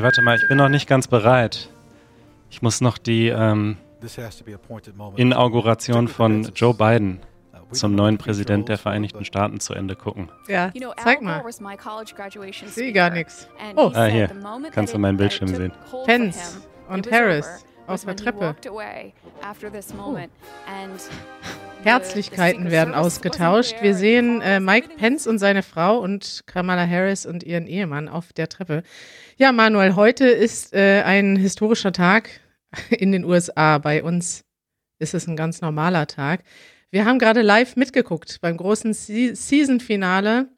Harry, 0.00 0.06
warte 0.06 0.22
mal, 0.22 0.36
ich 0.36 0.48
bin 0.48 0.56
noch 0.56 0.70
nicht 0.70 0.88
ganz 0.88 1.08
bereit. 1.08 1.68
Ich 2.48 2.62
muss 2.62 2.80
noch 2.80 2.96
die 2.96 3.28
ähm, 3.28 3.76
Inauguration 5.16 6.08
von 6.08 6.50
Joe 6.54 6.72
Biden 6.72 7.20
zum 7.72 7.94
neuen 7.94 8.16
Präsident 8.16 8.70
der 8.70 8.78
Vereinigten 8.78 9.26
Staaten 9.26 9.60
zu 9.60 9.74
Ende 9.74 9.96
gucken. 9.96 10.30
Ja, 10.48 10.72
zeig 11.02 11.20
mal. 11.20 11.44
Ich 12.46 12.64
sehe 12.68 12.92
gar 12.94 13.10
nichts. 13.10 13.46
Oh, 13.76 13.92
ah, 13.94 14.06
hier. 14.06 14.30
Kannst 14.72 14.94
du 14.94 14.98
meinen 14.98 15.18
Bildschirm 15.18 15.54
sehen. 15.54 15.72
Pence 16.06 16.62
und 16.88 17.12
Harris 17.12 17.66
auf 17.86 18.04
der 18.06 18.16
Treppe. 18.16 18.56
Oh. 18.70 20.16
Herzlichkeiten 21.82 22.70
werden 22.70 22.94
ausgetauscht. 22.94 23.76
Wir 23.82 23.94
sehen 23.94 24.40
äh, 24.40 24.60
Mike 24.60 24.96
Pence 24.96 25.26
und 25.26 25.38
seine 25.38 25.62
Frau 25.62 25.98
und 25.98 26.44
Kamala 26.46 26.86
Harris 26.86 27.26
und 27.26 27.42
ihren 27.42 27.66
Ehemann 27.66 28.08
auf 28.08 28.32
der 28.32 28.48
Treppe. 28.48 28.82
Ja, 29.40 29.52
Manuel, 29.52 29.96
heute 29.96 30.26
ist 30.26 30.74
äh, 30.74 31.00
ein 31.00 31.34
historischer 31.34 31.92
Tag 31.92 32.28
in 32.90 33.10
den 33.10 33.24
USA. 33.24 33.78
Bei 33.78 34.02
uns 34.02 34.44
ist 34.98 35.14
es 35.14 35.26
ein 35.26 35.34
ganz 35.34 35.62
normaler 35.62 36.06
Tag. 36.06 36.42
Wir 36.90 37.06
haben 37.06 37.18
gerade 37.18 37.40
live 37.40 37.74
mitgeguckt 37.74 38.42
beim 38.42 38.58
großen 38.58 38.92
Se 38.92 39.34
Season-Finale 39.34 40.48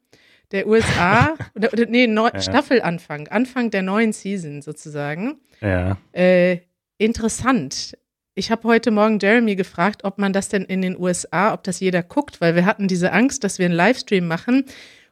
der 0.51 0.67
USA, 0.67 1.33
oder, 1.55 1.69
nee, 1.87 2.07
Neu 2.07 2.29
ja. 2.33 2.41
Staffelanfang, 2.41 3.29
Anfang 3.29 3.71
der 3.71 3.83
neuen 3.83 4.11
Season 4.11 4.61
sozusagen. 4.61 5.39
Ja. 5.61 5.95
Äh, 6.11 6.57
interessant. 6.97 7.97
Ich 8.35 8.51
habe 8.51 8.67
heute 8.67 8.91
Morgen 8.91 9.17
Jeremy 9.17 9.55
gefragt, 9.55 10.03
ob 10.03 10.17
man 10.17 10.33
das 10.33 10.49
denn 10.49 10.65
in 10.65 10.81
den 10.81 10.99
USA, 10.99 11.53
ob 11.53 11.63
das 11.63 11.79
jeder 11.79 12.03
guckt, 12.03 12.41
weil 12.41 12.55
wir 12.55 12.65
hatten 12.65 12.89
diese 12.89 13.13
Angst, 13.13 13.45
dass 13.45 13.59
wir 13.59 13.65
einen 13.65 13.75
Livestream 13.75 14.27
machen 14.27 14.65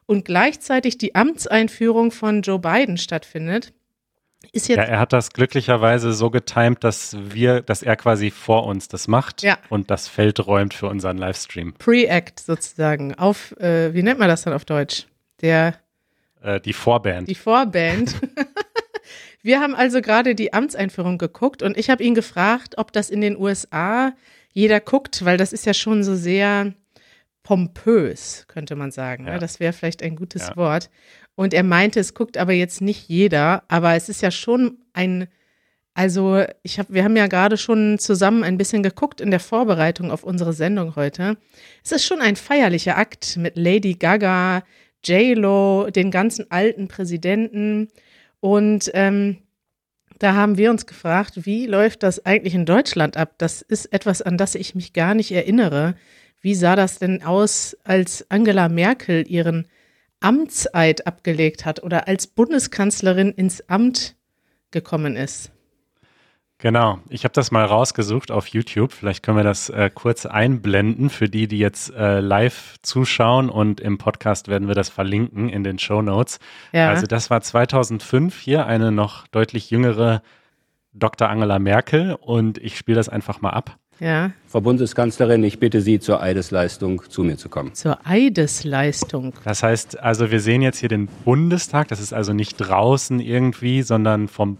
und 0.06 0.24
gleichzeitig 0.24 0.98
die 0.98 1.14
Amtseinführung 1.14 2.10
von 2.10 2.42
Joe 2.42 2.58
Biden 2.58 2.96
stattfindet. 2.96 3.72
Ist 4.50 4.68
jetzt 4.68 4.78
ja, 4.78 4.84
er 4.84 4.98
hat 4.98 5.12
das 5.12 5.32
glücklicherweise 5.32 6.12
so 6.12 6.30
getimt, 6.30 6.82
dass 6.82 7.16
wir, 7.16 7.62
dass 7.62 7.82
er 7.82 7.96
quasi 7.96 8.30
vor 8.30 8.66
uns 8.66 8.88
das 8.88 9.06
macht 9.06 9.42
ja. 9.42 9.56
und 9.68 9.90
das 9.90 10.08
Feld 10.08 10.44
räumt 10.44 10.74
für 10.74 10.88
unseren 10.88 11.16
Livestream. 11.16 11.74
Pre-Act 11.74 12.40
sozusagen. 12.40 13.14
Auf, 13.14 13.56
äh, 13.58 13.94
wie 13.94 14.02
nennt 14.02 14.18
man 14.18 14.28
das 14.28 14.42
dann 14.42 14.52
auf 14.52 14.64
Deutsch? 14.64 15.06
Der 15.40 15.74
äh, 16.42 16.60
die 16.60 16.72
Vorband. 16.72 17.28
Die 17.28 17.34
Vorband. 17.34 18.16
wir 19.42 19.60
haben 19.60 19.74
also 19.74 20.00
gerade 20.00 20.34
die 20.34 20.52
Amtseinführung 20.52 21.18
geguckt 21.18 21.62
und 21.62 21.76
ich 21.76 21.88
habe 21.88 22.02
ihn 22.02 22.14
gefragt, 22.14 22.78
ob 22.78 22.92
das 22.92 23.10
in 23.10 23.20
den 23.20 23.36
USA 23.36 24.12
jeder 24.52 24.80
guckt, 24.80 25.24
weil 25.24 25.38
das 25.38 25.52
ist 25.52 25.66
ja 25.66 25.72
schon 25.72 26.04
so 26.04 26.14
sehr 26.14 26.74
pompös, 27.42 28.44
könnte 28.48 28.76
man 28.76 28.90
sagen. 28.90 29.26
Ja. 29.26 29.38
Das 29.38 29.60
wäre 29.60 29.72
vielleicht 29.72 30.02
ein 30.02 30.16
gutes 30.16 30.48
ja. 30.48 30.56
Wort. 30.56 30.90
Und 31.34 31.54
er 31.54 31.62
meinte, 31.62 32.00
es 32.00 32.14
guckt 32.14 32.36
aber 32.36 32.52
jetzt 32.52 32.80
nicht 32.80 33.08
jeder, 33.08 33.64
aber 33.68 33.94
es 33.94 34.08
ist 34.08 34.22
ja 34.22 34.30
schon 34.30 34.78
ein, 34.92 35.28
also 35.94 36.44
ich 36.62 36.78
habe, 36.78 36.92
wir 36.92 37.04
haben 37.04 37.16
ja 37.16 37.26
gerade 37.26 37.56
schon 37.56 37.98
zusammen 37.98 38.44
ein 38.44 38.58
bisschen 38.58 38.82
geguckt 38.82 39.20
in 39.20 39.30
der 39.30 39.40
Vorbereitung 39.40 40.10
auf 40.10 40.24
unsere 40.24 40.52
Sendung 40.52 40.94
heute. 40.94 41.36
Es 41.84 41.92
ist 41.92 42.04
schon 42.04 42.20
ein 42.20 42.36
feierlicher 42.36 42.96
Akt 42.98 43.36
mit 43.36 43.56
Lady 43.56 43.94
Gaga, 43.94 44.62
J-Lo, 45.04 45.88
den 45.90 46.10
ganzen 46.10 46.50
alten 46.50 46.86
Präsidenten 46.86 47.88
und 48.40 48.90
ähm, 48.94 49.38
da 50.18 50.34
haben 50.34 50.56
wir 50.56 50.70
uns 50.70 50.86
gefragt, 50.86 51.46
wie 51.46 51.66
läuft 51.66 52.04
das 52.04 52.24
eigentlich 52.24 52.54
in 52.54 52.64
Deutschland 52.64 53.16
ab? 53.16 53.34
Das 53.38 53.60
ist 53.60 53.86
etwas, 53.86 54.22
an 54.22 54.38
das 54.38 54.54
ich 54.54 54.76
mich 54.76 54.92
gar 54.92 55.14
nicht 55.14 55.32
erinnere. 55.32 55.96
Wie 56.42 56.54
sah 56.54 56.76
das 56.76 56.98
denn 56.98 57.22
aus, 57.22 57.76
als 57.84 58.30
Angela 58.30 58.68
Merkel 58.68 59.24
ihren 59.26 59.66
Amtseid 60.20 61.06
abgelegt 61.06 61.64
hat 61.64 61.82
oder 61.82 62.08
als 62.08 62.26
Bundeskanzlerin 62.26 63.30
ins 63.32 63.68
Amt 63.68 64.16
gekommen 64.70 65.16
ist. 65.16 65.52
Genau, 66.58 67.00
ich 67.08 67.24
habe 67.24 67.34
das 67.34 67.50
mal 67.50 67.64
rausgesucht 67.64 68.30
auf 68.30 68.46
YouTube. 68.46 68.92
Vielleicht 68.92 69.24
können 69.24 69.36
wir 69.36 69.42
das 69.44 69.68
äh, 69.68 69.90
kurz 69.92 70.26
einblenden 70.26 71.10
für 71.10 71.28
die, 71.28 71.48
die 71.48 71.58
jetzt 71.58 71.92
äh, 71.92 72.20
live 72.20 72.76
zuschauen 72.82 73.50
und 73.50 73.80
im 73.80 73.98
Podcast 73.98 74.46
werden 74.46 74.68
wir 74.68 74.76
das 74.76 74.88
verlinken 74.88 75.48
in 75.48 75.64
den 75.64 75.80
Show 75.80 76.02
Notes. 76.02 76.38
Ja. 76.72 76.88
Also 76.88 77.06
das 77.06 77.30
war 77.30 77.40
2005 77.40 78.38
hier 78.38 78.66
eine 78.66 78.92
noch 78.92 79.26
deutlich 79.26 79.70
jüngere 79.70 80.22
Dr. 80.92 81.28
Angela 81.28 81.58
Merkel 81.58 82.14
und 82.14 82.58
ich 82.58 82.78
spiele 82.78 82.96
das 82.96 83.08
einfach 83.08 83.40
mal 83.40 83.50
ab. 83.50 83.76
Ja. 84.00 84.32
Frau 84.48 84.60
Bundeskanzlerin, 84.60 85.44
ich 85.44 85.58
bitte 85.58 85.80
Sie 85.80 86.00
zur 86.00 86.20
Eidesleistung 86.20 87.02
zu 87.08 87.22
mir 87.22 87.36
zu 87.36 87.48
kommen. 87.48 87.74
Zur 87.74 87.98
Eidesleistung. 88.04 89.34
Das 89.44 89.62
heißt, 89.62 90.00
also 90.00 90.30
wir 90.30 90.40
sehen 90.40 90.62
jetzt 90.62 90.78
hier 90.78 90.88
den 90.88 91.06
Bundestag, 91.24 91.88
das 91.88 92.00
ist 92.00 92.12
also 92.12 92.32
nicht 92.32 92.56
draußen 92.56 93.20
irgendwie, 93.20 93.82
sondern 93.82 94.28
vom 94.28 94.58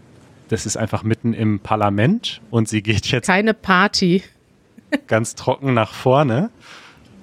das 0.49 0.65
ist 0.65 0.77
einfach 0.77 1.03
mitten 1.03 1.33
im 1.33 1.59
Parlament 1.59 2.41
und 2.51 2.67
sie 2.67 2.83
geht 2.83 3.07
jetzt 3.07 3.25
keine 3.25 3.53
Party 3.53 4.21
ganz 5.07 5.35
trocken 5.35 5.73
nach 5.73 5.93
vorne 5.93 6.51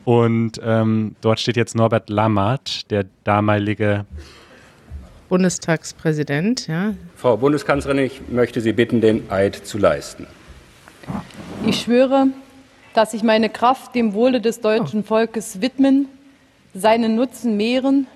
und 0.04 0.60
ähm, 0.64 1.14
dort 1.20 1.38
steht 1.38 1.56
jetzt 1.56 1.76
Norbert 1.76 2.10
Lammert, 2.10 2.90
der 2.90 3.06
damalige 3.24 4.06
Bundestagspräsident. 5.28 6.66
Ja. 6.66 6.94
Frau 7.14 7.36
Bundeskanzlerin, 7.36 8.04
ich 8.04 8.20
möchte 8.28 8.60
Sie 8.60 8.72
bitten, 8.72 9.00
den 9.00 9.30
Eid 9.30 9.54
zu 9.54 9.78
leisten. 9.78 10.26
Ich 11.66 11.82
schwöre, 11.82 12.28
dass 12.94 13.14
ich 13.14 13.22
meine 13.22 13.48
Kraft 13.48 13.94
dem 13.94 14.14
Wohle 14.14 14.40
des 14.40 14.60
deutschen 14.60 15.04
Volkes 15.04 15.60
widmen, 15.60 16.08
seinen 16.74 17.14
Nutzen 17.16 17.56
mehren, 17.56 18.06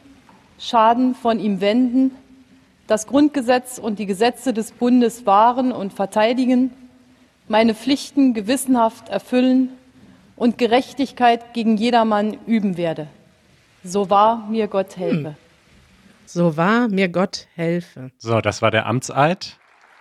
Schaden 0.58 1.14
von 1.14 1.40
ihm 1.40 1.60
wenden, 1.60 2.12
das 2.86 3.06
Grundgesetz 3.06 3.78
und 3.78 3.98
die 3.98 4.06
Gesetze 4.06 4.52
des 4.52 4.72
Bundes 4.72 5.26
wahren 5.26 5.72
und 5.72 5.92
verteidigen, 5.92 6.70
meine 7.48 7.74
Pflichten 7.74 8.34
gewissenhaft 8.34 9.08
erfüllen 9.08 9.70
und 10.36 10.58
Gerechtigkeit 10.58 11.54
gegen 11.54 11.76
jedermann 11.76 12.38
üben 12.46 12.76
werde. 12.76 13.08
So 13.82 14.10
wahr 14.10 14.46
mir 14.50 14.68
Gott 14.68 14.96
helfe. 14.96 15.36
So 16.26 16.56
wahr 16.56 16.88
mir 16.88 17.08
Gott 17.08 17.46
helfe. 17.54 18.10
So, 18.18 18.40
das 18.40 18.62
war 18.62 18.70
der 18.70 18.86
Amtseid 18.86 19.58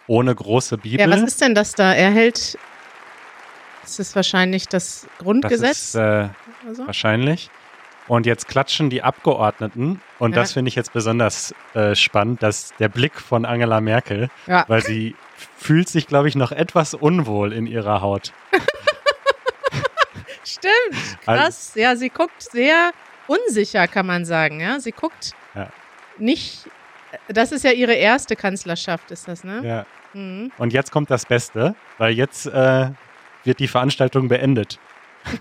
ohne 0.07 0.33
große 0.33 0.77
Bibel. 0.77 0.99
Ja, 0.99 1.09
was 1.09 1.21
ist 1.21 1.41
denn 1.41 1.55
das 1.55 1.73
da? 1.73 1.93
Er 1.93 2.11
hält 2.11 2.57
das 3.83 3.99
ist 3.99 4.15
wahrscheinlich 4.15 4.67
das 4.67 5.07
Grundgesetz. 5.19 5.91
Das 5.91 5.93
ist, 5.93 5.95
äh, 5.95 6.29
also? 6.67 6.87
Wahrscheinlich. 6.87 7.49
Und 8.07 8.25
jetzt 8.25 8.47
klatschen 8.47 8.89
die 8.89 9.01
Abgeordneten. 9.01 10.01
Und 10.19 10.31
ja. 10.31 10.41
das 10.41 10.53
finde 10.53 10.69
ich 10.69 10.75
jetzt 10.75 10.91
besonders 10.91 11.53
äh, 11.73 11.95
spannend, 11.95 12.43
dass 12.43 12.73
der 12.79 12.89
Blick 12.89 13.19
von 13.19 13.45
Angela 13.45 13.79
Merkel, 13.79 14.29
ja. 14.47 14.65
weil 14.67 14.81
sie 14.81 15.15
fühlt 15.57 15.87
sich, 15.87 16.07
glaube 16.07 16.27
ich, 16.27 16.35
noch 16.35 16.51
etwas 16.51 16.93
unwohl 16.93 17.53
in 17.53 17.65
ihrer 17.65 18.01
Haut. 18.01 18.33
Stimmt, 20.43 21.21
krass. 21.23 21.71
Also, 21.73 21.79
ja, 21.79 21.95
sie 21.95 22.09
guckt 22.09 22.41
sehr 22.41 22.91
unsicher, 23.27 23.87
kann 23.87 24.05
man 24.05 24.25
sagen. 24.25 24.59
Ja, 24.59 24.79
sie 24.79 24.91
guckt 24.91 25.31
ja. 25.55 25.69
nicht. 26.17 26.69
Das 27.29 27.51
ist 27.51 27.63
ja 27.63 27.71
ihre 27.71 27.93
erste 27.93 28.35
Kanzlerschaft, 28.35 29.11
ist 29.11 29.27
das, 29.27 29.43
ne? 29.43 29.61
Ja. 29.63 29.85
Mhm. 30.13 30.51
Und 30.57 30.73
jetzt 30.73 30.91
kommt 30.91 31.09
das 31.09 31.25
Beste, 31.25 31.75
weil 31.97 32.13
jetzt 32.13 32.45
äh, 32.47 32.89
wird 33.43 33.59
die 33.59 33.67
Veranstaltung 33.67 34.27
beendet. 34.27 34.79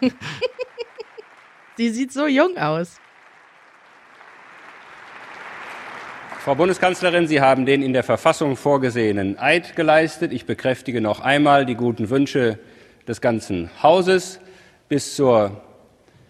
Sie 1.76 1.90
sieht 1.90 2.12
so 2.12 2.26
jung 2.26 2.56
aus. 2.58 3.00
Frau 6.40 6.56
Bundeskanzlerin, 6.56 7.28
Sie 7.28 7.40
haben 7.40 7.66
den 7.66 7.82
in 7.82 7.92
der 7.92 8.02
Verfassung 8.02 8.56
vorgesehenen 8.56 9.38
Eid 9.38 9.76
geleistet. 9.76 10.32
Ich 10.32 10.44
bekräftige 10.44 11.00
noch 11.00 11.20
einmal 11.20 11.64
die 11.64 11.76
guten 11.76 12.10
Wünsche 12.10 12.58
des 13.06 13.20
ganzen 13.20 13.70
Hauses 13.82 14.40
bis 14.88 15.14
zur 15.14 15.62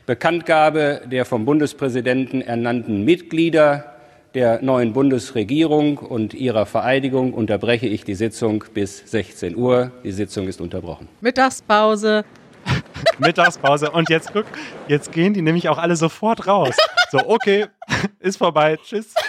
Bekanntgabe 0.04 1.02
der 1.06 1.24
vom 1.24 1.44
Bundespräsidenten 1.44 2.42
ernannten 2.42 3.04
Mitglieder 3.04 3.91
der 4.34 4.62
neuen 4.62 4.92
Bundesregierung 4.92 5.98
und 5.98 6.34
ihrer 6.34 6.66
Vereidigung 6.66 7.34
unterbreche 7.34 7.86
ich 7.86 8.04
die 8.04 8.14
Sitzung 8.14 8.64
bis 8.72 8.98
16 9.10 9.56
Uhr. 9.56 9.92
Die 10.04 10.12
Sitzung 10.12 10.48
ist 10.48 10.60
unterbrochen. 10.60 11.08
Mittagspause. 11.20 12.24
Mittagspause. 13.18 13.90
Und 13.90 14.08
jetzt 14.08 14.32
guck, 14.32 14.46
jetzt 14.88 15.12
gehen 15.12 15.34
die 15.34 15.42
nämlich 15.42 15.68
auch 15.68 15.78
alle 15.78 15.96
sofort 15.96 16.46
raus. 16.46 16.76
So, 17.10 17.18
okay, 17.28 17.66
ist 18.20 18.38
vorbei. 18.38 18.78
Tschüss. 18.82 19.14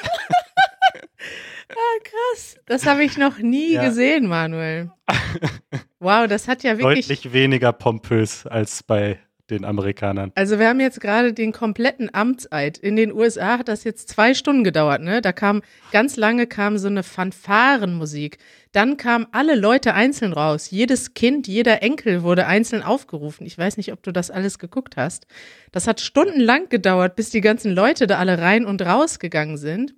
Ah, 1.75 1.99
krass. 2.03 2.57
Das 2.67 2.85
habe 2.85 3.03
ich 3.03 3.17
noch 3.17 3.39
nie 3.39 3.73
ja. 3.73 3.83
gesehen, 3.83 4.27
Manuel. 4.27 4.91
Wow, 5.99 6.27
das 6.27 6.47
hat 6.47 6.61
ja 6.61 6.77
wirklich. 6.77 7.07
Deutlich 7.07 7.33
weniger 7.33 7.73
pompös 7.73 8.45
als 8.45 8.83
bei 8.83 9.17
den 9.49 9.65
Amerikanern. 9.65 10.31
Also 10.35 10.57
wir 10.57 10.67
haben 10.69 10.79
jetzt 10.79 11.01
gerade 11.01 11.33
den 11.33 11.51
kompletten 11.51 12.13
Amtseid. 12.13 12.77
In 12.77 12.95
den 12.95 13.11
USA 13.11 13.57
hat 13.57 13.67
das 13.67 13.83
jetzt 13.83 14.09
zwei 14.09 14.33
Stunden 14.33 14.63
gedauert, 14.63 15.01
ne? 15.01 15.21
Da 15.21 15.33
kam 15.33 15.61
ganz 15.91 16.15
lange 16.15 16.47
kam 16.47 16.77
so 16.77 16.87
eine 16.87 17.03
Fanfarenmusik. 17.03 18.37
Dann 18.71 18.97
kamen 18.97 19.27
alle 19.31 19.55
Leute 19.55 19.93
einzeln 19.93 20.33
raus. 20.33 20.71
Jedes 20.71 21.13
Kind, 21.13 21.47
jeder 21.47 21.83
Enkel 21.83 22.23
wurde 22.23 22.47
einzeln 22.47 22.83
aufgerufen. 22.83 23.45
Ich 23.45 23.57
weiß 23.57 23.77
nicht, 23.77 23.91
ob 23.91 24.01
du 24.01 24.11
das 24.11 24.31
alles 24.31 24.59
geguckt 24.59 24.95
hast. 24.95 25.27
Das 25.71 25.87
hat 25.87 25.99
stundenlang 25.99 26.69
gedauert, 26.69 27.15
bis 27.15 27.29
die 27.29 27.41
ganzen 27.41 27.73
Leute 27.73 28.07
da 28.07 28.19
alle 28.19 28.39
rein 28.39 28.65
und 28.65 28.81
raus 28.81 29.19
gegangen 29.19 29.57
sind. 29.57 29.93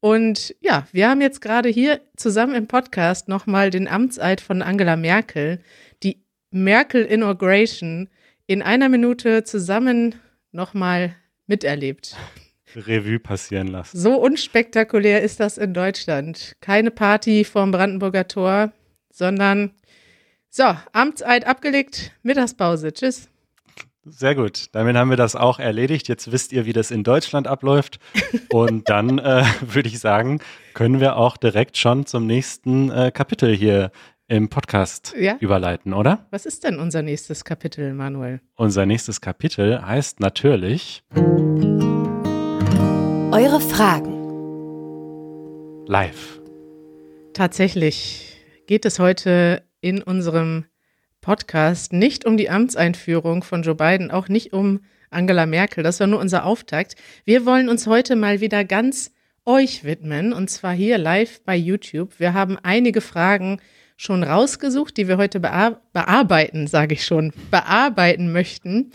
Und 0.00 0.54
ja, 0.60 0.86
wir 0.92 1.08
haben 1.08 1.20
jetzt 1.20 1.40
gerade 1.40 1.68
hier 1.68 2.00
zusammen 2.16 2.54
im 2.54 2.68
Podcast 2.68 3.28
nochmal 3.28 3.70
den 3.70 3.88
Amtseid 3.88 4.40
von 4.40 4.62
Angela 4.62 4.96
Merkel, 4.96 5.60
die 6.02 6.22
Merkel 6.50 7.04
Inauguration, 7.04 8.08
in 8.48 8.62
einer 8.62 8.88
Minute 8.88 9.44
zusammen 9.44 10.16
nochmal 10.50 11.14
miterlebt. 11.46 12.16
Revue 12.74 13.20
passieren 13.20 13.68
lassen. 13.68 13.96
So 13.96 14.14
unspektakulär 14.14 15.22
ist 15.22 15.38
das 15.38 15.58
in 15.58 15.74
Deutschland. 15.74 16.56
Keine 16.60 16.90
Party 16.90 17.44
vorm 17.44 17.70
Brandenburger 17.70 18.26
Tor, 18.26 18.72
sondern 19.10 19.72
so, 20.50 20.64
Amtseid 20.92 21.46
abgelegt, 21.46 22.12
Mittagspause. 22.22 22.92
Tschüss. 22.92 23.28
Sehr 24.04 24.34
gut. 24.34 24.68
Damit 24.72 24.96
haben 24.96 25.10
wir 25.10 25.18
das 25.18 25.36
auch 25.36 25.58
erledigt. 25.58 26.08
Jetzt 26.08 26.32
wisst 26.32 26.52
ihr, 26.52 26.64
wie 26.64 26.72
das 26.72 26.90
in 26.90 27.04
Deutschland 27.04 27.46
abläuft. 27.46 28.00
Und 28.48 28.88
dann 28.88 29.18
äh, 29.18 29.44
würde 29.60 29.88
ich 29.90 29.98
sagen, 29.98 30.40
können 30.72 31.00
wir 31.00 31.16
auch 31.16 31.36
direkt 31.36 31.76
schon 31.76 32.06
zum 32.06 32.26
nächsten 32.26 32.90
äh, 32.90 33.10
Kapitel 33.12 33.54
hier 33.54 33.90
im 34.28 34.48
Podcast 34.50 35.14
ja? 35.18 35.36
überleiten, 35.40 35.94
oder? 35.94 36.26
Was 36.30 36.44
ist 36.44 36.64
denn 36.64 36.78
unser 36.78 37.02
nächstes 37.02 37.44
Kapitel, 37.44 37.94
Manuel? 37.94 38.40
Unser 38.56 38.84
nächstes 38.84 39.22
Kapitel 39.22 39.84
heißt 39.84 40.20
natürlich 40.20 41.02
Eure 43.32 43.60
Fragen. 43.60 44.14
Live. 45.86 46.40
Tatsächlich 47.32 48.36
geht 48.66 48.84
es 48.84 48.98
heute 48.98 49.62
in 49.80 50.02
unserem 50.02 50.66
Podcast 51.22 51.94
nicht 51.94 52.26
um 52.26 52.36
die 52.36 52.50
Amtseinführung 52.50 53.42
von 53.42 53.62
Joe 53.62 53.74
Biden, 53.74 54.10
auch 54.10 54.28
nicht 54.28 54.52
um 54.52 54.80
Angela 55.10 55.46
Merkel. 55.46 55.82
Das 55.82 56.00
war 56.00 56.06
nur 56.06 56.20
unser 56.20 56.44
Auftakt. 56.44 56.96
Wir 57.24 57.46
wollen 57.46 57.70
uns 57.70 57.86
heute 57.86 58.14
mal 58.16 58.42
wieder 58.42 58.64
ganz 58.64 59.12
euch 59.46 59.84
widmen 59.84 60.34
und 60.34 60.50
zwar 60.50 60.74
hier 60.74 60.98
live 60.98 61.42
bei 61.44 61.56
YouTube. 61.56 62.20
Wir 62.20 62.34
haben 62.34 62.58
einige 62.62 63.00
Fragen 63.00 63.58
schon 63.98 64.22
rausgesucht, 64.22 64.96
die 64.96 65.08
wir 65.08 65.18
heute 65.18 65.40
bear 65.40 65.82
bearbeiten, 65.92 66.66
sage 66.66 66.94
ich 66.94 67.04
schon, 67.04 67.34
bearbeiten 67.50 68.32
möchten. 68.32 68.92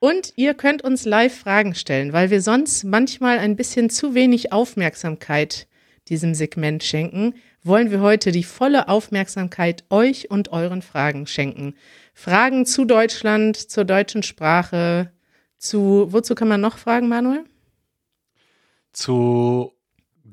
Und 0.00 0.34
ihr 0.36 0.54
könnt 0.54 0.82
uns 0.82 1.06
live 1.06 1.34
Fragen 1.34 1.74
stellen, 1.74 2.12
weil 2.12 2.30
wir 2.30 2.42
sonst 2.42 2.84
manchmal 2.84 3.38
ein 3.38 3.56
bisschen 3.56 3.88
zu 3.88 4.14
wenig 4.14 4.52
Aufmerksamkeit 4.52 5.66
diesem 6.08 6.34
Segment 6.34 6.82
schenken 6.82 7.34
wollen 7.62 7.90
wir 7.90 8.00
heute 8.00 8.32
die 8.32 8.44
volle 8.44 8.88
Aufmerksamkeit 8.88 9.84
euch 9.90 10.30
und 10.30 10.50
euren 10.50 10.82
Fragen 10.82 11.26
schenken. 11.26 11.74
Fragen 12.14 12.66
zu 12.66 12.84
Deutschland, 12.84 13.56
zur 13.56 13.84
deutschen 13.84 14.22
Sprache, 14.22 15.12
zu, 15.58 16.06
wozu 16.10 16.34
kann 16.34 16.48
man 16.48 16.60
noch 16.60 16.78
fragen, 16.78 17.08
Manuel? 17.08 17.44
Zu 18.92 19.72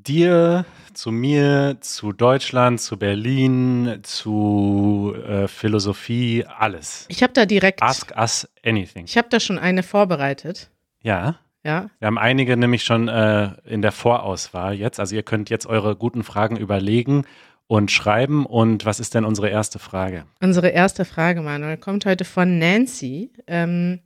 dir, 0.08 0.66
zu 0.94 1.12
mir, 1.12 1.78
zu 1.82 2.12
Deutschland, 2.12 2.82
zu 2.82 2.98
Berlin, 2.98 4.00
zu 4.04 5.14
äh, 5.28 5.48
Philosophie, 5.48 6.46
alles. 6.46 7.06
Ich 7.10 7.24
habe 7.24 7.34
da 7.34 7.46
direkt. 7.46 7.84
Ask 7.84 8.16
us 8.18 8.48
anything. 8.66 9.06
Ich 9.06 9.18
habe 9.18 9.28
da 9.30 9.40
schon 9.40 9.60
eine 9.60 9.84
vorbereitet. 9.84 10.70
Ja. 11.02 11.40
Ja. 11.64 11.90
Wir 12.00 12.08
haben 12.08 12.18
einige 12.18 12.56
nämlich 12.56 12.84
schon 12.84 13.08
äh, 13.10 13.52
in 13.66 13.82
der 13.82 13.92
Vorauswahl 13.92 14.74
jetzt. 14.74 15.00
Also 15.00 15.16
ihr 15.16 15.24
könnt 15.24 15.50
jetzt 15.50 15.66
eure 15.66 15.96
guten 15.96 16.24
Fragen 16.24 16.56
überlegen 16.56 17.26
und 17.68 17.92
schreiben. 17.92 18.46
Und 18.46 18.86
was 18.86 19.00
ist 19.00 19.14
denn 19.14 19.26
unsere 19.26 19.50
erste 19.50 19.78
Frage? 19.78 20.26
Unsere 20.42 20.70
erste 20.70 21.06
Frage, 21.06 21.42
Manuel, 21.42 21.78
kommt 21.78 22.06
heute 22.06 22.24
von 22.26 22.58
Nancy. 22.58 23.32
Ähm, 23.48 24.00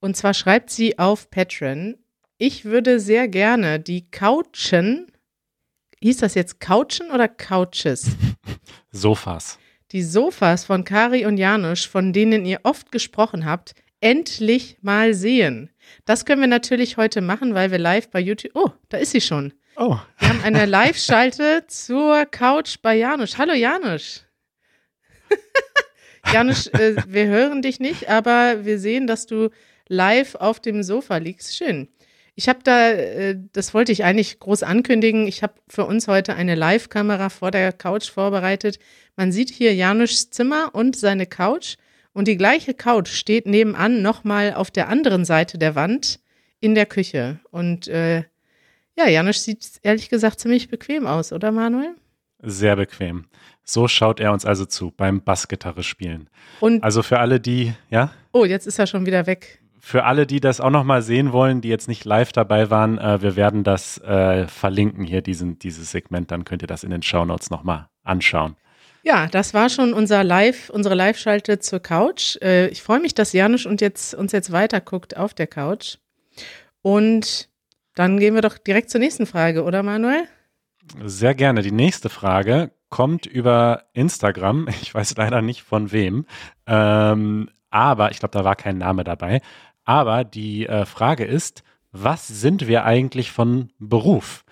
und 0.00 0.16
zwar 0.16 0.34
schreibt 0.34 0.70
sie 0.70 0.98
auf 0.98 1.30
Patreon, 1.30 1.96
ich 2.38 2.64
würde 2.64 2.98
sehr 2.98 3.28
gerne 3.28 3.78
die 3.78 4.10
Couchen, 4.10 5.11
hieß 6.02 6.18
das 6.18 6.34
jetzt 6.34 6.60
Couchen 6.60 7.10
oder 7.12 7.28
Couches? 7.28 8.10
Sofas. 8.90 9.58
Die 9.92 10.02
Sofas 10.02 10.64
von 10.64 10.84
Kari 10.84 11.26
und 11.26 11.38
Janusz, 11.38 11.84
von 11.84 12.12
denen 12.12 12.44
ihr 12.44 12.60
oft 12.64 12.92
gesprochen 12.92 13.44
habt, 13.44 13.74
endlich 14.00 14.78
mal 14.82 15.14
sehen. 15.14 15.70
Das 16.04 16.24
können 16.24 16.40
wir 16.40 16.48
natürlich 16.48 16.96
heute 16.96 17.20
machen, 17.20 17.54
weil 17.54 17.70
wir 17.70 17.78
live 17.78 18.10
bei 18.10 18.20
YouTube. 18.20 18.52
Oh, 18.54 18.70
da 18.88 18.98
ist 18.98 19.12
sie 19.12 19.20
schon. 19.20 19.52
Oh. 19.76 19.96
Wir 20.18 20.28
haben 20.28 20.42
eine 20.42 20.66
Live-Schalte 20.66 21.64
zur 21.68 22.26
Couch 22.26 22.76
bei 22.82 22.96
Janusz. 22.96 23.38
Hallo 23.38 23.54
Janusz. 23.54 24.24
Janusz, 26.32 26.66
äh, 26.68 26.96
wir 27.06 27.26
hören 27.26 27.62
dich 27.62 27.80
nicht, 27.80 28.08
aber 28.08 28.64
wir 28.64 28.78
sehen, 28.78 29.06
dass 29.06 29.26
du 29.26 29.50
live 29.88 30.34
auf 30.36 30.60
dem 30.60 30.82
Sofa 30.82 31.16
liegst. 31.18 31.56
Schön. 31.56 31.88
Ich 32.34 32.48
habe 32.48 32.60
da, 32.64 32.90
äh, 32.90 33.38
das 33.52 33.74
wollte 33.74 33.92
ich 33.92 34.04
eigentlich 34.04 34.40
groß 34.40 34.62
ankündigen. 34.62 35.26
Ich 35.26 35.42
habe 35.42 35.54
für 35.68 35.84
uns 35.84 36.08
heute 36.08 36.34
eine 36.34 36.54
Live-Kamera 36.54 37.28
vor 37.28 37.50
der 37.50 37.72
Couch 37.72 38.10
vorbereitet. 38.10 38.78
Man 39.16 39.32
sieht 39.32 39.50
hier 39.50 39.74
Janusz 39.74 40.30
Zimmer 40.30 40.70
und 40.72 40.96
seine 40.96 41.26
Couch. 41.26 41.76
Und 42.14 42.28
die 42.28 42.36
gleiche 42.36 42.74
Couch 42.74 43.08
steht 43.08 43.46
nebenan 43.46 44.02
nochmal 44.02 44.54
auf 44.54 44.70
der 44.70 44.88
anderen 44.88 45.24
Seite 45.24 45.58
der 45.58 45.74
Wand 45.74 46.20
in 46.60 46.74
der 46.74 46.86
Küche. 46.86 47.40
Und 47.50 47.88
äh, 47.88 48.24
ja, 48.96 49.08
Janusz 49.08 49.44
sieht 49.44 49.80
ehrlich 49.82 50.08
gesagt 50.08 50.40
ziemlich 50.40 50.68
bequem 50.68 51.06
aus, 51.06 51.32
oder 51.32 51.52
Manuel? 51.52 51.94
Sehr 52.40 52.76
bequem. 52.76 53.26
So 53.64 53.88
schaut 53.88 54.20
er 54.20 54.32
uns 54.32 54.44
also 54.44 54.66
zu 54.66 54.90
beim 54.90 55.22
Bassgitarre 55.22 55.82
spielen. 55.82 56.28
Und 56.60 56.82
also 56.82 57.02
für 57.02 57.18
alle, 57.18 57.40
die, 57.40 57.72
ja? 57.90 58.12
Oh, 58.32 58.44
jetzt 58.44 58.66
ist 58.66 58.78
er 58.78 58.86
schon 58.86 59.06
wieder 59.06 59.26
weg. 59.26 59.61
Für 59.84 60.04
alle, 60.04 60.28
die 60.28 60.38
das 60.38 60.60
auch 60.60 60.70
nochmal 60.70 61.02
sehen 61.02 61.32
wollen, 61.32 61.60
die 61.60 61.68
jetzt 61.68 61.88
nicht 61.88 62.04
live 62.04 62.30
dabei 62.30 62.70
waren, 62.70 62.98
äh, 62.98 63.20
wir 63.20 63.34
werden 63.34 63.64
das 63.64 63.98
äh, 63.98 64.46
verlinken 64.46 65.04
hier, 65.04 65.22
diesen, 65.22 65.58
dieses 65.58 65.90
Segment, 65.90 66.30
dann 66.30 66.44
könnt 66.44 66.62
ihr 66.62 66.68
das 66.68 66.84
in 66.84 66.90
den 66.90 67.02
Shownotes 67.02 67.50
nochmal 67.50 67.88
anschauen. 68.04 68.54
Ja, 69.02 69.26
das 69.26 69.54
war 69.54 69.68
schon 69.68 69.92
unser 69.92 70.22
Live, 70.22 70.70
unsere 70.70 70.94
Live-Schalte 70.94 71.58
zur 71.58 71.80
Couch. 71.80 72.36
Äh, 72.40 72.68
ich 72.68 72.80
freue 72.80 73.00
mich, 73.00 73.12
dass 73.12 73.32
Janusz 73.32 73.66
und 73.66 73.80
jetzt, 73.80 74.14
uns 74.14 74.30
jetzt 74.30 74.52
weiter 74.52 74.80
guckt 74.80 75.16
auf 75.16 75.34
der 75.34 75.48
Couch. 75.48 75.96
Und 76.82 77.48
dann 77.96 78.20
gehen 78.20 78.36
wir 78.36 78.42
doch 78.42 78.58
direkt 78.58 78.88
zur 78.88 79.00
nächsten 79.00 79.26
Frage, 79.26 79.64
oder 79.64 79.82
Manuel? 79.82 80.28
Sehr 81.04 81.34
gerne. 81.34 81.60
Die 81.62 81.72
nächste 81.72 82.08
Frage 82.08 82.70
kommt 82.88 83.26
über 83.26 83.82
Instagram. 83.94 84.68
Ich 84.80 84.94
weiß 84.94 85.16
leider 85.16 85.42
nicht 85.42 85.64
von 85.64 85.90
wem. 85.90 86.24
Ähm, 86.68 87.50
aber 87.70 88.10
ich 88.12 88.20
glaube, 88.20 88.38
da 88.38 88.44
war 88.44 88.54
kein 88.54 88.78
Name 88.78 89.02
dabei. 89.02 89.40
Aber 89.84 90.24
die 90.24 90.66
äh, 90.66 90.84
Frage 90.84 91.24
ist, 91.24 91.62
was 91.90 92.26
sind 92.28 92.66
wir 92.68 92.84
eigentlich 92.84 93.32
von 93.32 93.70
Beruf? 93.78 94.44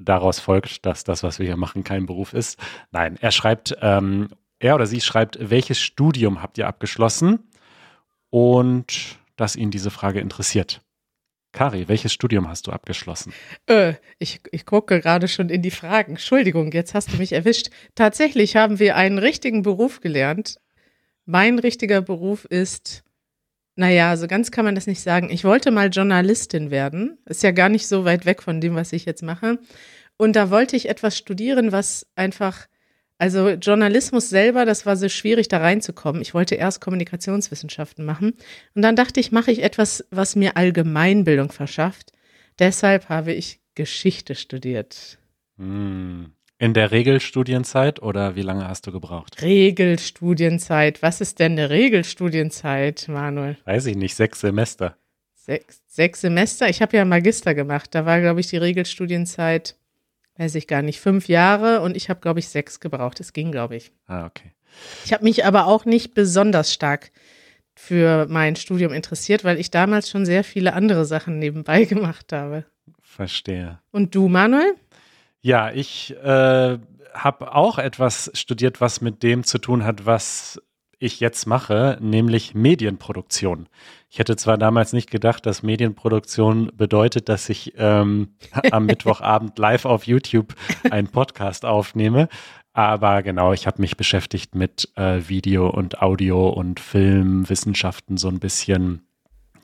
daraus 0.00 0.40
folgt, 0.40 0.86
dass 0.86 1.04
das, 1.04 1.22
was 1.22 1.38
wir 1.38 1.46
hier 1.46 1.56
machen, 1.56 1.84
kein 1.84 2.06
Beruf 2.06 2.32
ist. 2.32 2.58
Nein, 2.90 3.16
er 3.20 3.30
schreibt, 3.30 3.76
ähm, 3.80 4.28
er 4.58 4.74
oder 4.74 4.86
sie 4.86 5.00
schreibt, 5.00 5.38
welches 5.40 5.78
Studium 5.78 6.42
habt 6.42 6.58
ihr 6.58 6.66
abgeschlossen? 6.66 7.50
Und 8.30 9.18
dass 9.36 9.56
ihn 9.56 9.70
diese 9.70 9.90
Frage 9.90 10.20
interessiert. 10.20 10.82
Kari, 11.52 11.88
welches 11.88 12.12
Studium 12.12 12.48
hast 12.48 12.68
du 12.68 12.70
abgeschlossen? 12.70 13.32
Äh, 13.66 13.94
ich, 14.18 14.40
ich 14.52 14.66
gucke 14.66 15.00
gerade 15.00 15.26
schon 15.26 15.48
in 15.48 15.62
die 15.62 15.72
Fragen. 15.72 16.12
Entschuldigung, 16.12 16.70
jetzt 16.70 16.94
hast 16.94 17.12
du 17.12 17.16
mich 17.16 17.32
erwischt. 17.32 17.70
Tatsächlich 17.96 18.54
haben 18.54 18.78
wir 18.78 18.94
einen 18.94 19.18
richtigen 19.18 19.62
Beruf 19.62 20.00
gelernt. 20.00 20.60
Mein 21.24 21.58
richtiger 21.58 22.02
Beruf 22.02 22.44
ist, 22.44 23.02
naja, 23.80 24.14
so 24.18 24.26
ganz 24.26 24.50
kann 24.50 24.66
man 24.66 24.74
das 24.74 24.86
nicht 24.86 25.00
sagen. 25.00 25.30
Ich 25.30 25.42
wollte 25.42 25.70
mal 25.70 25.88
Journalistin 25.88 26.70
werden. 26.70 27.16
Ist 27.24 27.42
ja 27.42 27.50
gar 27.50 27.70
nicht 27.70 27.88
so 27.88 28.04
weit 28.04 28.26
weg 28.26 28.42
von 28.42 28.60
dem, 28.60 28.74
was 28.74 28.92
ich 28.92 29.06
jetzt 29.06 29.22
mache. 29.22 29.58
Und 30.18 30.36
da 30.36 30.50
wollte 30.50 30.76
ich 30.76 30.90
etwas 30.90 31.16
studieren, 31.16 31.72
was 31.72 32.06
einfach, 32.14 32.66
also 33.16 33.48
Journalismus 33.48 34.28
selber, 34.28 34.66
das 34.66 34.84
war 34.84 34.98
so 34.98 35.08
schwierig, 35.08 35.48
da 35.48 35.56
reinzukommen. 35.56 36.20
Ich 36.20 36.34
wollte 36.34 36.56
erst 36.56 36.82
Kommunikationswissenschaften 36.82 38.04
machen. 38.04 38.34
Und 38.74 38.82
dann 38.82 38.96
dachte 38.96 39.18
ich, 39.18 39.32
mache 39.32 39.50
ich 39.50 39.62
etwas, 39.62 40.04
was 40.10 40.36
mir 40.36 40.58
Allgemeinbildung 40.58 41.50
verschafft. 41.50 42.12
Deshalb 42.58 43.08
habe 43.08 43.32
ich 43.32 43.60
Geschichte 43.76 44.34
studiert. 44.34 45.16
Hm. 45.56 46.32
In 46.60 46.74
der 46.74 46.90
Regelstudienzeit 46.90 48.02
oder 48.02 48.36
wie 48.36 48.42
lange 48.42 48.68
hast 48.68 48.86
du 48.86 48.92
gebraucht? 48.92 49.40
Regelstudienzeit. 49.40 51.00
Was 51.00 51.22
ist 51.22 51.38
denn 51.38 51.52
eine 51.52 51.70
Regelstudienzeit, 51.70 53.08
Manuel? 53.08 53.56
Weiß 53.64 53.86
ich 53.86 53.96
nicht, 53.96 54.14
sechs 54.14 54.40
Semester. 54.40 54.94
Sechs, 55.34 55.80
sechs 55.86 56.20
Semester? 56.20 56.68
Ich 56.68 56.82
habe 56.82 56.98
ja 56.98 57.06
Magister 57.06 57.54
gemacht. 57.54 57.94
Da 57.94 58.04
war, 58.04 58.20
glaube 58.20 58.40
ich, 58.40 58.48
die 58.48 58.58
Regelstudienzeit 58.58 59.74
weiß 60.36 60.54
ich 60.54 60.66
gar 60.66 60.82
nicht, 60.82 61.00
fünf 61.00 61.28
Jahre 61.28 61.80
und 61.80 61.96
ich 61.96 62.10
habe, 62.10 62.20
glaube 62.20 62.40
ich, 62.40 62.48
sechs 62.48 62.78
gebraucht. 62.78 63.20
Es 63.20 63.32
ging, 63.32 63.50
glaube 63.52 63.76
ich. 63.76 63.90
Ah, 64.06 64.26
okay. 64.26 64.52
Ich 65.06 65.14
habe 65.14 65.24
mich 65.24 65.46
aber 65.46 65.66
auch 65.66 65.86
nicht 65.86 66.12
besonders 66.12 66.74
stark 66.74 67.10
für 67.74 68.26
mein 68.28 68.56
Studium 68.56 68.92
interessiert, 68.92 69.44
weil 69.44 69.58
ich 69.58 69.70
damals 69.70 70.10
schon 70.10 70.26
sehr 70.26 70.44
viele 70.44 70.74
andere 70.74 71.06
Sachen 71.06 71.38
nebenbei 71.38 71.84
gemacht 71.86 72.34
habe. 72.34 72.66
Verstehe. 73.00 73.80
Und 73.92 74.14
du, 74.14 74.28
Manuel? 74.28 74.74
Ja, 75.42 75.70
ich 75.70 76.14
äh, 76.22 76.78
habe 77.14 77.54
auch 77.54 77.78
etwas 77.78 78.30
studiert, 78.34 78.80
was 78.80 79.00
mit 79.00 79.22
dem 79.22 79.44
zu 79.44 79.58
tun 79.58 79.84
hat, 79.84 80.06
was 80.06 80.60
ich 80.98 81.18
jetzt 81.18 81.46
mache, 81.46 81.96
nämlich 82.00 82.54
Medienproduktion. 82.54 83.68
Ich 84.10 84.18
hätte 84.18 84.36
zwar 84.36 84.58
damals 84.58 84.92
nicht 84.92 85.10
gedacht, 85.10 85.46
dass 85.46 85.62
Medienproduktion 85.62 86.70
bedeutet, 86.76 87.30
dass 87.30 87.48
ich 87.48 87.72
ähm, 87.78 88.34
am 88.70 88.84
Mittwochabend 88.84 89.58
live 89.58 89.86
auf 89.86 90.06
YouTube 90.06 90.54
einen 90.90 91.08
Podcast 91.08 91.64
aufnehme, 91.64 92.28
aber 92.72 93.22
genau, 93.22 93.52
ich 93.52 93.66
habe 93.66 93.80
mich 93.80 93.96
beschäftigt 93.96 94.54
mit 94.54 94.88
äh, 94.96 95.28
Video 95.28 95.68
und 95.68 96.02
Audio 96.02 96.48
und 96.48 96.78
Filmwissenschaften 96.78 98.16
so 98.16 98.28
ein 98.28 98.38
bisschen. 98.38 99.06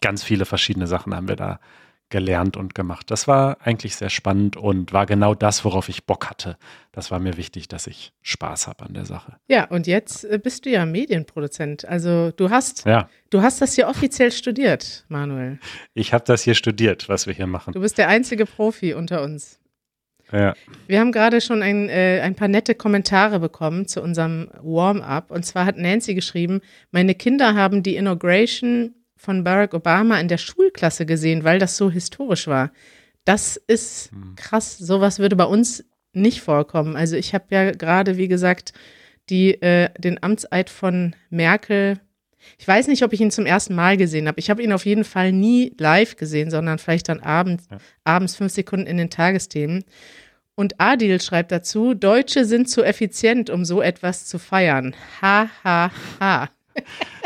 Ganz 0.00 0.22
viele 0.24 0.44
verschiedene 0.44 0.86
Sachen 0.86 1.14
haben 1.14 1.28
wir 1.28 1.36
da 1.36 1.60
gelernt 2.08 2.56
und 2.56 2.74
gemacht. 2.74 3.10
Das 3.10 3.26
war 3.26 3.58
eigentlich 3.60 3.96
sehr 3.96 4.10
spannend 4.10 4.56
und 4.56 4.92
war 4.92 5.06
genau 5.06 5.34
das, 5.34 5.64
worauf 5.64 5.88
ich 5.88 6.04
Bock 6.04 6.30
hatte. 6.30 6.56
Das 6.92 7.10
war 7.10 7.18
mir 7.18 7.36
wichtig, 7.36 7.68
dass 7.68 7.86
ich 7.86 8.12
Spaß 8.22 8.68
habe 8.68 8.84
an 8.84 8.94
der 8.94 9.04
Sache. 9.04 9.36
Ja, 9.48 9.64
und 9.64 9.86
jetzt 9.86 10.24
äh, 10.24 10.38
bist 10.42 10.66
du 10.66 10.70
ja 10.70 10.86
Medienproduzent. 10.86 11.84
Also 11.84 12.30
du 12.30 12.50
hast, 12.50 12.86
ja. 12.86 13.08
du 13.30 13.42
hast 13.42 13.60
das 13.60 13.74
hier 13.74 13.88
offiziell 13.88 14.30
studiert, 14.30 15.04
Manuel. 15.08 15.58
Ich 15.94 16.12
habe 16.12 16.24
das 16.24 16.42
hier 16.42 16.54
studiert, 16.54 17.08
was 17.08 17.26
wir 17.26 17.34
hier 17.34 17.46
machen. 17.46 17.72
Du 17.72 17.80
bist 17.80 17.98
der 17.98 18.08
einzige 18.08 18.46
Profi 18.46 18.94
unter 18.94 19.22
uns. 19.22 19.58
Ja. 20.32 20.54
Wir 20.88 21.00
haben 21.00 21.12
gerade 21.12 21.40
schon 21.40 21.62
ein, 21.62 21.88
äh, 21.88 22.20
ein 22.22 22.34
paar 22.34 22.48
nette 22.48 22.74
Kommentare 22.74 23.38
bekommen 23.38 23.86
zu 23.86 24.02
unserem 24.02 24.48
Warm-up. 24.60 25.30
Und 25.30 25.44
zwar 25.44 25.66
hat 25.66 25.76
Nancy 25.76 26.14
geschrieben, 26.14 26.60
meine 26.90 27.14
Kinder 27.14 27.54
haben 27.54 27.82
die 27.82 27.96
Inauguration 27.96 28.94
von 29.16 29.44
Barack 29.44 29.74
Obama 29.74 30.20
in 30.20 30.28
der 30.28 30.38
Schulklasse 30.38 31.06
gesehen, 31.06 31.44
weil 31.44 31.58
das 31.58 31.76
so 31.76 31.90
historisch 31.90 32.46
war. 32.46 32.70
Das 33.24 33.56
ist 33.56 34.10
hm. 34.12 34.34
krass. 34.36 34.78
Sowas 34.78 35.18
würde 35.18 35.36
bei 35.36 35.44
uns 35.44 35.84
nicht 36.12 36.40
vorkommen. 36.40 36.96
Also 36.96 37.16
ich 37.16 37.34
habe 37.34 37.46
ja 37.50 37.70
gerade, 37.72 38.16
wie 38.16 38.28
gesagt, 38.28 38.72
die, 39.28 39.60
äh, 39.60 39.90
den 39.98 40.22
Amtseid 40.22 40.70
von 40.70 41.14
Merkel. 41.30 42.00
Ich 42.58 42.66
weiß 42.68 42.86
nicht, 42.86 43.02
ob 43.02 43.12
ich 43.12 43.20
ihn 43.20 43.30
zum 43.30 43.44
ersten 43.44 43.74
Mal 43.74 43.96
gesehen 43.96 44.28
habe. 44.28 44.38
Ich 44.38 44.50
habe 44.50 44.62
ihn 44.62 44.72
auf 44.72 44.86
jeden 44.86 45.04
Fall 45.04 45.32
nie 45.32 45.74
live 45.78 46.16
gesehen, 46.16 46.50
sondern 46.50 46.78
vielleicht 46.78 47.08
dann 47.08 47.20
abends, 47.20 47.66
ja. 47.70 47.78
abends 48.04 48.36
fünf 48.36 48.52
Sekunden 48.52 48.86
in 48.86 48.96
den 48.96 49.10
Tagesthemen. 49.10 49.84
Und 50.54 50.80
Adil 50.80 51.20
schreibt 51.20 51.52
dazu, 51.52 51.92
Deutsche 51.92 52.44
sind 52.44 52.70
zu 52.70 52.82
effizient, 52.82 53.50
um 53.50 53.64
so 53.64 53.82
etwas 53.82 54.24
zu 54.24 54.38
feiern. 54.38 54.94
Ha, 55.20 55.50
ha, 55.64 55.90
ha. 56.20 56.48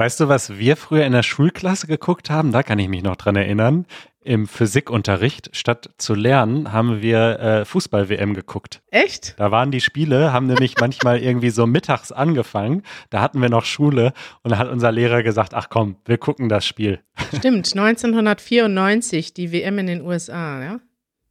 Weißt 0.00 0.20
du, 0.20 0.28
was 0.28 0.56
wir 0.56 0.76
früher 0.76 1.04
in 1.04 1.12
der 1.12 1.24
Schulklasse 1.24 1.88
geguckt 1.88 2.30
haben? 2.30 2.52
Da 2.52 2.62
kann 2.62 2.78
ich 2.78 2.88
mich 2.88 3.02
noch 3.02 3.16
dran 3.16 3.34
erinnern. 3.34 3.84
Im 4.22 4.46
Physikunterricht, 4.46 5.50
statt 5.56 5.90
zu 5.98 6.14
lernen, 6.14 6.70
haben 6.70 7.02
wir 7.02 7.40
äh, 7.40 7.64
Fußball-WM 7.64 8.34
geguckt. 8.34 8.80
Echt? 8.92 9.34
Da 9.40 9.50
waren 9.50 9.72
die 9.72 9.80
Spiele, 9.80 10.32
haben 10.32 10.46
nämlich 10.46 10.76
manchmal 10.80 11.18
irgendwie 11.18 11.50
so 11.50 11.66
mittags 11.66 12.12
angefangen. 12.12 12.84
Da 13.10 13.20
hatten 13.20 13.42
wir 13.42 13.48
noch 13.48 13.64
Schule 13.64 14.12
und 14.44 14.52
da 14.52 14.58
hat 14.58 14.68
unser 14.68 14.92
Lehrer 14.92 15.24
gesagt, 15.24 15.52
ach 15.52 15.68
komm, 15.68 15.96
wir 16.04 16.18
gucken 16.18 16.48
das 16.48 16.64
Spiel. 16.64 17.00
Stimmt, 17.36 17.76
1994, 17.76 19.34
die 19.34 19.50
WM 19.50 19.80
in 19.80 19.88
den 19.88 20.02
USA, 20.02 20.62
ja? 20.62 20.80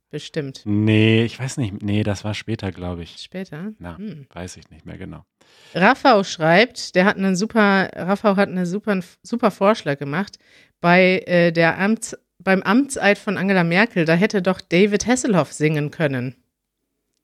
Bestimmt. 0.10 0.64
Nee, 0.66 1.24
ich 1.24 1.40
weiß 1.40 1.56
nicht. 1.56 1.82
Nee, 1.82 2.04
das 2.04 2.26
war 2.26 2.34
später, 2.34 2.74
glaube 2.74 3.04
ich. 3.04 3.16
Später? 3.18 3.72
Na, 3.80 3.98
hm. 3.98 4.28
weiß 4.34 4.58
ich 4.58 4.70
nicht 4.70 4.86
mehr 4.86 4.98
genau. 4.98 5.24
Raffau 5.74 6.24
schreibt, 6.24 6.96
der 6.96 7.06
hat 7.06 7.18
einen 7.18 7.36
super, 7.36 7.90
Raffau 7.96 8.36
hat 8.36 8.50
einen 8.50 8.66
super, 8.66 9.00
super 9.22 9.52
Vorschlag 9.52 10.00
gemacht. 10.00 10.40
Bei 10.82 11.20
äh, 11.26 11.52
der 11.52 11.78
Amts, 11.80 12.18
beim 12.40 12.62
Amtseid 12.64 13.18
von 13.18 13.38
Angela 13.38 13.64
Merkel, 13.64 14.06
da 14.06 14.14
hätte 14.14 14.42
doch 14.42 14.62
David 14.62 15.06
Hasselhoff 15.06 15.52
singen 15.54 15.92
können. 15.92 16.36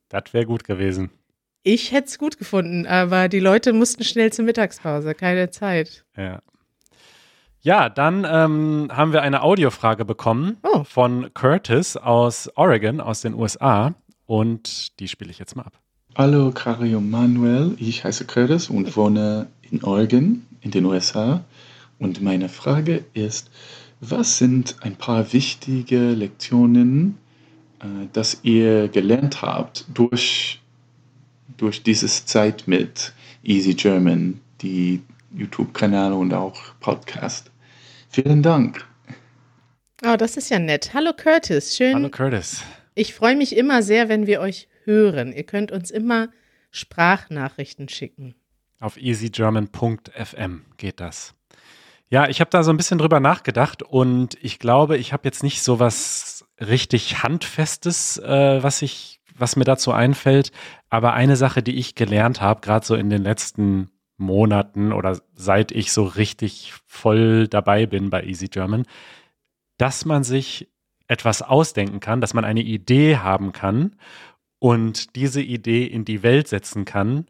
Das 0.08 0.32
wäre 0.32 0.46
gut 0.46 0.64
gewesen. 0.64 1.10
Ich 1.62 1.92
hätte 1.92 2.08
es 2.08 2.18
gut 2.18 2.38
gefunden, 2.38 2.86
aber 2.86 3.28
die 3.28 3.40
Leute 3.40 3.72
mussten 3.72 4.04
schnell 4.04 4.32
zur 4.32 4.44
Mittagspause, 4.44 5.14
keine 5.14 5.50
Zeit. 5.50 6.04
Ja. 6.16 6.42
Ja, 7.62 7.88
dann 7.88 8.26
ähm, 8.28 8.90
haben 8.92 9.14
wir 9.14 9.22
eine 9.22 9.42
Audiofrage 9.42 10.04
bekommen 10.04 10.58
oh. 10.62 10.84
von 10.84 11.32
Curtis 11.32 11.96
aus 11.96 12.50
Oregon, 12.56 13.00
aus 13.00 13.22
den 13.22 13.32
USA. 13.32 13.94
Und 14.26 15.00
die 15.00 15.08
spiele 15.08 15.30
ich 15.30 15.38
jetzt 15.38 15.56
mal 15.56 15.62
ab. 15.62 15.80
Hallo, 16.16 16.52
Cario 16.52 17.00
Manuel. 17.00 17.74
Ich 17.80 18.04
heiße 18.04 18.24
Curtis 18.24 18.70
und 18.70 18.96
wohne 18.96 19.48
in 19.68 19.82
Oregon, 19.82 20.46
in 20.60 20.70
den 20.70 20.84
USA. 20.84 21.44
Und 21.98 22.22
meine 22.22 22.48
Frage 22.48 23.04
ist, 23.14 23.50
was 23.98 24.38
sind 24.38 24.76
ein 24.82 24.94
paar 24.94 25.32
wichtige 25.32 26.10
Lektionen, 26.10 27.18
äh, 27.80 28.06
dass 28.12 28.38
ihr 28.44 28.86
gelernt 28.86 29.42
habt 29.42 29.86
durch, 29.92 30.60
durch 31.56 31.82
diese 31.82 32.06
Zeit 32.06 32.68
mit 32.68 33.12
Easy 33.42 33.74
German, 33.74 34.40
die 34.62 35.02
YouTube-Kanal 35.36 36.12
und 36.12 36.32
auch 36.32 36.76
Podcast? 36.78 37.50
Vielen 38.08 38.40
Dank. 38.40 38.86
Oh, 40.06 40.14
das 40.16 40.36
ist 40.36 40.48
ja 40.48 40.60
nett. 40.60 40.94
Hallo 40.94 41.10
Curtis, 41.12 41.76
schön. 41.76 41.96
Hallo 41.96 42.08
Curtis. 42.08 42.62
Ich 42.94 43.14
freue 43.14 43.34
mich 43.34 43.56
immer 43.56 43.82
sehr, 43.82 44.08
wenn 44.08 44.28
wir 44.28 44.40
euch 44.40 44.68
hören. 44.84 45.32
Ihr 45.32 45.44
könnt 45.44 45.72
uns 45.72 45.90
immer 45.90 46.28
Sprachnachrichten 46.70 47.88
schicken. 47.88 48.34
Auf 48.80 48.96
easygerman.fm 48.96 50.64
geht 50.76 51.00
das. 51.00 51.34
Ja, 52.08 52.28
ich 52.28 52.40
habe 52.40 52.50
da 52.50 52.62
so 52.62 52.70
ein 52.70 52.76
bisschen 52.76 52.98
drüber 52.98 53.18
nachgedacht 53.18 53.82
und 53.82 54.36
ich 54.42 54.58
glaube, 54.58 54.98
ich 54.98 55.12
habe 55.12 55.22
jetzt 55.24 55.42
nicht 55.42 55.62
so 55.62 55.80
was 55.80 56.44
richtig 56.60 57.22
handfestes, 57.22 58.18
äh, 58.18 58.62
was 58.62 58.82
ich, 58.82 59.20
was 59.34 59.56
mir 59.56 59.64
dazu 59.64 59.90
einfällt. 59.92 60.52
Aber 60.90 61.14
eine 61.14 61.36
Sache, 61.36 61.62
die 61.62 61.76
ich 61.76 61.94
gelernt 61.94 62.40
habe, 62.40 62.60
gerade 62.60 62.84
so 62.84 62.94
in 62.94 63.10
den 63.10 63.22
letzten 63.22 63.90
Monaten 64.16 64.92
oder 64.92 65.20
seit 65.34 65.72
ich 65.72 65.92
so 65.92 66.04
richtig 66.04 66.72
voll 66.86 67.48
dabei 67.48 67.86
bin 67.86 68.10
bei 68.10 68.22
Easy 68.22 68.48
German, 68.48 68.84
dass 69.76 70.04
man 70.04 70.22
sich 70.24 70.68
etwas 71.08 71.42
ausdenken 71.42 72.00
kann, 72.00 72.20
dass 72.20 72.34
man 72.34 72.44
eine 72.44 72.62
Idee 72.62 73.16
haben 73.16 73.52
kann 73.52 73.96
und 74.64 75.14
diese 75.14 75.42
Idee 75.42 75.84
in 75.84 76.06
die 76.06 76.22
Welt 76.22 76.48
setzen 76.48 76.86
kann 76.86 77.26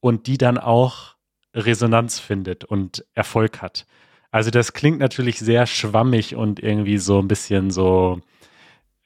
und 0.00 0.26
die 0.26 0.36
dann 0.36 0.58
auch 0.58 1.16
Resonanz 1.54 2.18
findet 2.18 2.66
und 2.66 3.02
Erfolg 3.14 3.62
hat. 3.62 3.86
Also 4.30 4.50
das 4.50 4.74
klingt 4.74 4.98
natürlich 4.98 5.38
sehr 5.38 5.64
schwammig 5.64 6.34
und 6.34 6.60
irgendwie 6.60 6.98
so 6.98 7.18
ein 7.18 7.28
bisschen 7.28 7.70
so, 7.70 8.20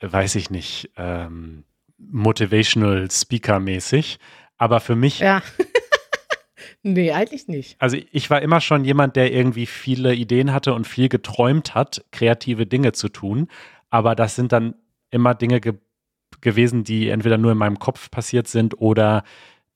weiß 0.00 0.34
ich 0.34 0.50
nicht, 0.50 0.90
ähm, 0.96 1.62
motivational 1.96 3.08
Speaker 3.08 3.60
mäßig. 3.60 4.18
Aber 4.56 4.80
für 4.80 4.96
mich 4.96 5.20
ja. 5.20 5.40
Nee, 6.82 7.12
eigentlich 7.12 7.46
nicht. 7.46 7.80
Also 7.80 7.98
ich 8.10 8.30
war 8.30 8.42
immer 8.42 8.60
schon 8.60 8.84
jemand, 8.84 9.14
der 9.14 9.32
irgendwie 9.32 9.66
viele 9.66 10.12
Ideen 10.12 10.52
hatte 10.52 10.74
und 10.74 10.88
viel 10.88 11.08
geträumt 11.08 11.76
hat, 11.76 12.04
kreative 12.10 12.66
Dinge 12.66 12.90
zu 12.90 13.08
tun. 13.08 13.46
Aber 13.90 14.16
das 14.16 14.34
sind 14.34 14.50
dann 14.50 14.74
immer 15.12 15.36
Dinge 15.36 15.60
ge 15.60 15.74
gewesen, 16.40 16.84
die 16.84 17.08
entweder 17.08 17.38
nur 17.38 17.52
in 17.52 17.58
meinem 17.58 17.78
Kopf 17.78 18.10
passiert 18.10 18.48
sind 18.48 18.80
oder 18.80 19.24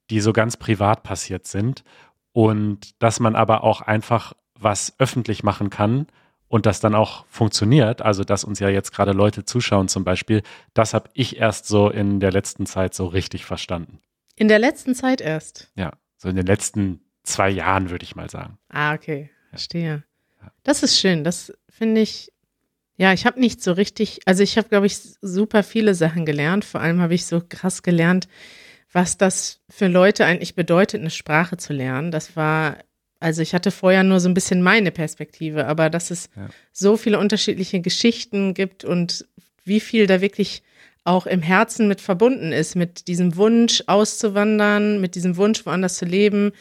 die 0.09 0.21
so 0.21 0.33
ganz 0.33 0.57
privat 0.57 1.03
passiert 1.03 1.47
sind. 1.47 1.83
Und 2.31 3.01
dass 3.01 3.19
man 3.19 3.35
aber 3.35 3.63
auch 3.63 3.81
einfach 3.81 4.33
was 4.55 4.93
öffentlich 4.99 5.43
machen 5.43 5.69
kann 5.69 6.07
und 6.47 6.65
das 6.65 6.79
dann 6.79 6.95
auch 6.95 7.25
funktioniert, 7.27 8.01
also 8.01 8.23
dass 8.23 8.43
uns 8.43 8.59
ja 8.59 8.69
jetzt 8.69 8.91
gerade 8.91 9.13
Leute 9.13 9.45
zuschauen 9.45 9.87
zum 9.87 10.03
Beispiel, 10.03 10.41
das 10.73 10.93
habe 10.93 11.09
ich 11.13 11.37
erst 11.37 11.67
so 11.67 11.89
in 11.89 12.19
der 12.19 12.31
letzten 12.31 12.65
Zeit 12.65 12.93
so 12.93 13.05
richtig 13.07 13.45
verstanden. 13.45 13.99
In 14.35 14.47
der 14.47 14.59
letzten 14.59 14.95
Zeit 14.95 15.21
erst? 15.21 15.71
Ja. 15.75 15.93
So 16.17 16.27
in 16.29 16.35
den 16.35 16.45
letzten 16.45 17.01
zwei 17.23 17.49
Jahren, 17.49 17.89
würde 17.89 18.03
ich 18.03 18.15
mal 18.15 18.29
sagen. 18.29 18.57
Ah, 18.69 18.93
okay. 18.93 19.29
Verstehe. 19.49 20.03
Das 20.63 20.83
ist 20.83 20.99
schön. 20.99 21.23
Das 21.23 21.53
finde 21.69 22.01
ich, 22.01 22.31
ja, 22.99 23.13
ich 23.13 23.25
habe 23.25 23.39
nicht 23.39 23.63
so 23.63 23.71
richtig, 23.71 24.19
also 24.25 24.43
ich 24.43 24.57
habe, 24.57 24.67
glaube 24.67 24.85
ich, 24.85 24.97
super 25.21 25.63
viele 25.63 25.95
Sachen 25.95 26.25
gelernt. 26.25 26.65
Vor 26.65 26.81
allem 26.81 26.99
habe 26.99 27.13
ich 27.13 27.25
so 27.25 27.41
krass 27.47 27.81
gelernt, 27.81 28.27
was 28.91 29.17
das 29.17 29.61
für 29.69 29.87
Leute 29.87 30.25
eigentlich 30.25 30.53
bedeutet, 30.53 30.99
eine 30.99 31.09
Sprache 31.09 31.55
zu 31.55 31.71
lernen. 31.71 32.11
Das 32.11 32.35
war, 32.35 32.75
also 33.21 33.41
ich 33.41 33.53
hatte 33.53 33.71
vorher 33.71 34.03
nur 34.03 34.19
so 34.19 34.27
ein 34.27 34.33
bisschen 34.33 34.61
meine 34.61 34.91
Perspektive, 34.91 35.65
aber 35.65 35.89
dass 35.89 36.11
es 36.11 36.29
ja. 36.35 36.49
so 36.73 36.97
viele 36.97 37.19
unterschiedliche 37.19 37.79
Geschichten 37.79 38.53
gibt 38.53 38.83
und 38.83 39.25
wie 39.63 39.79
viel 39.79 40.05
da 40.05 40.19
wirklich 40.19 40.61
auch 41.05 41.25
im 41.25 41.41
Herzen 41.41 41.87
mit 41.87 42.01
verbunden 42.01 42.51
ist, 42.51 42.75
mit 42.75 43.07
diesem 43.07 43.37
Wunsch 43.37 43.81
auszuwandern, 43.87 44.99
mit 44.99 45.15
diesem 45.15 45.37
Wunsch 45.37 45.65
woanders 45.65 45.95
zu 45.95 46.03
leben, 46.03 46.51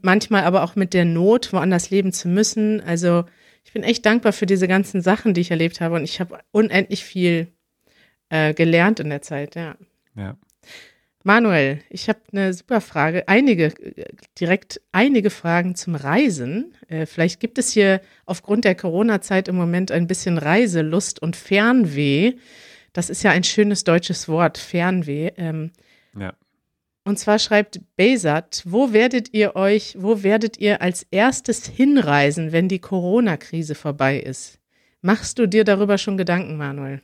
manchmal 0.00 0.44
aber 0.44 0.62
auch 0.62 0.76
mit 0.76 0.94
der 0.94 1.04
Not 1.04 1.52
woanders 1.52 1.90
leben 1.90 2.10
zu 2.14 2.28
müssen. 2.28 2.80
Also 2.80 3.26
ich 3.64 3.72
bin 3.72 3.82
echt 3.82 4.06
dankbar 4.06 4.32
für 4.32 4.46
diese 4.46 4.68
ganzen 4.68 5.00
Sachen, 5.00 5.34
die 5.34 5.40
ich 5.40 5.50
erlebt 5.50 5.80
habe 5.80 5.96
und 5.96 6.04
ich 6.04 6.20
habe 6.20 6.38
unendlich 6.52 7.04
viel 7.04 7.48
äh, 8.28 8.54
gelernt 8.54 9.00
in 9.00 9.10
der 9.10 9.22
Zeit, 9.22 9.54
ja. 9.56 9.76
Ja. 10.16 10.36
Manuel, 11.26 11.80
ich 11.88 12.10
habe 12.10 12.20
eine 12.32 12.52
super 12.52 12.82
Frage. 12.82 13.26
Einige, 13.28 13.72
direkt 14.38 14.82
einige 14.92 15.30
Fragen 15.30 15.74
zum 15.74 15.94
Reisen. 15.94 16.74
Äh, 16.88 17.06
vielleicht 17.06 17.40
gibt 17.40 17.56
es 17.56 17.72
hier 17.72 18.02
aufgrund 18.26 18.66
der 18.66 18.74
Corona-Zeit 18.74 19.48
im 19.48 19.56
Moment 19.56 19.90
ein 19.90 20.06
bisschen 20.06 20.36
Reiselust 20.36 21.22
und 21.22 21.34
Fernweh. 21.34 22.34
Das 22.92 23.08
ist 23.08 23.22
ja 23.22 23.30
ein 23.30 23.42
schönes 23.42 23.84
deutsches 23.84 24.28
Wort, 24.28 24.58
Fernweh. 24.58 25.32
Ähm, 25.38 25.72
ja. 26.14 26.34
Und 27.04 27.18
zwar 27.18 27.38
schreibt 27.38 27.80
Besat, 27.96 28.62
wo 28.64 28.92
werdet 28.92 29.34
ihr 29.34 29.56
euch, 29.56 29.94
wo 29.98 30.22
werdet 30.22 30.58
ihr 30.58 30.80
als 30.80 31.06
erstes 31.10 31.66
hinreisen, 31.66 32.50
wenn 32.50 32.68
die 32.68 32.78
Corona-Krise 32.78 33.74
vorbei 33.74 34.18
ist? 34.18 34.58
Machst 35.02 35.38
du 35.38 35.46
dir 35.46 35.64
darüber 35.64 35.98
schon 35.98 36.16
Gedanken, 36.16 36.56
Manuel? 36.56 37.02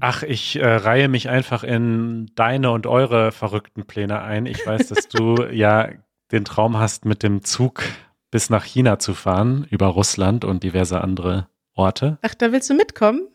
Ach, 0.00 0.22
ich 0.22 0.56
äh, 0.56 0.66
reihe 0.66 1.08
mich 1.08 1.30
einfach 1.30 1.64
in 1.64 2.30
deine 2.34 2.70
und 2.70 2.86
eure 2.86 3.32
verrückten 3.32 3.86
Pläne 3.86 4.20
ein. 4.20 4.44
Ich 4.44 4.64
weiß, 4.66 4.88
dass 4.88 5.08
du 5.08 5.42
ja 5.50 5.88
den 6.30 6.44
Traum 6.44 6.76
hast, 6.76 7.06
mit 7.06 7.22
dem 7.22 7.42
Zug 7.42 7.82
bis 8.30 8.50
nach 8.50 8.64
China 8.64 8.98
zu 8.98 9.14
fahren, 9.14 9.66
über 9.70 9.86
Russland 9.86 10.44
und 10.44 10.62
diverse 10.62 11.00
andere 11.00 11.48
Orte. 11.74 12.18
Ach, 12.20 12.34
da 12.34 12.52
willst 12.52 12.68
du 12.68 12.74
mitkommen? 12.74 13.28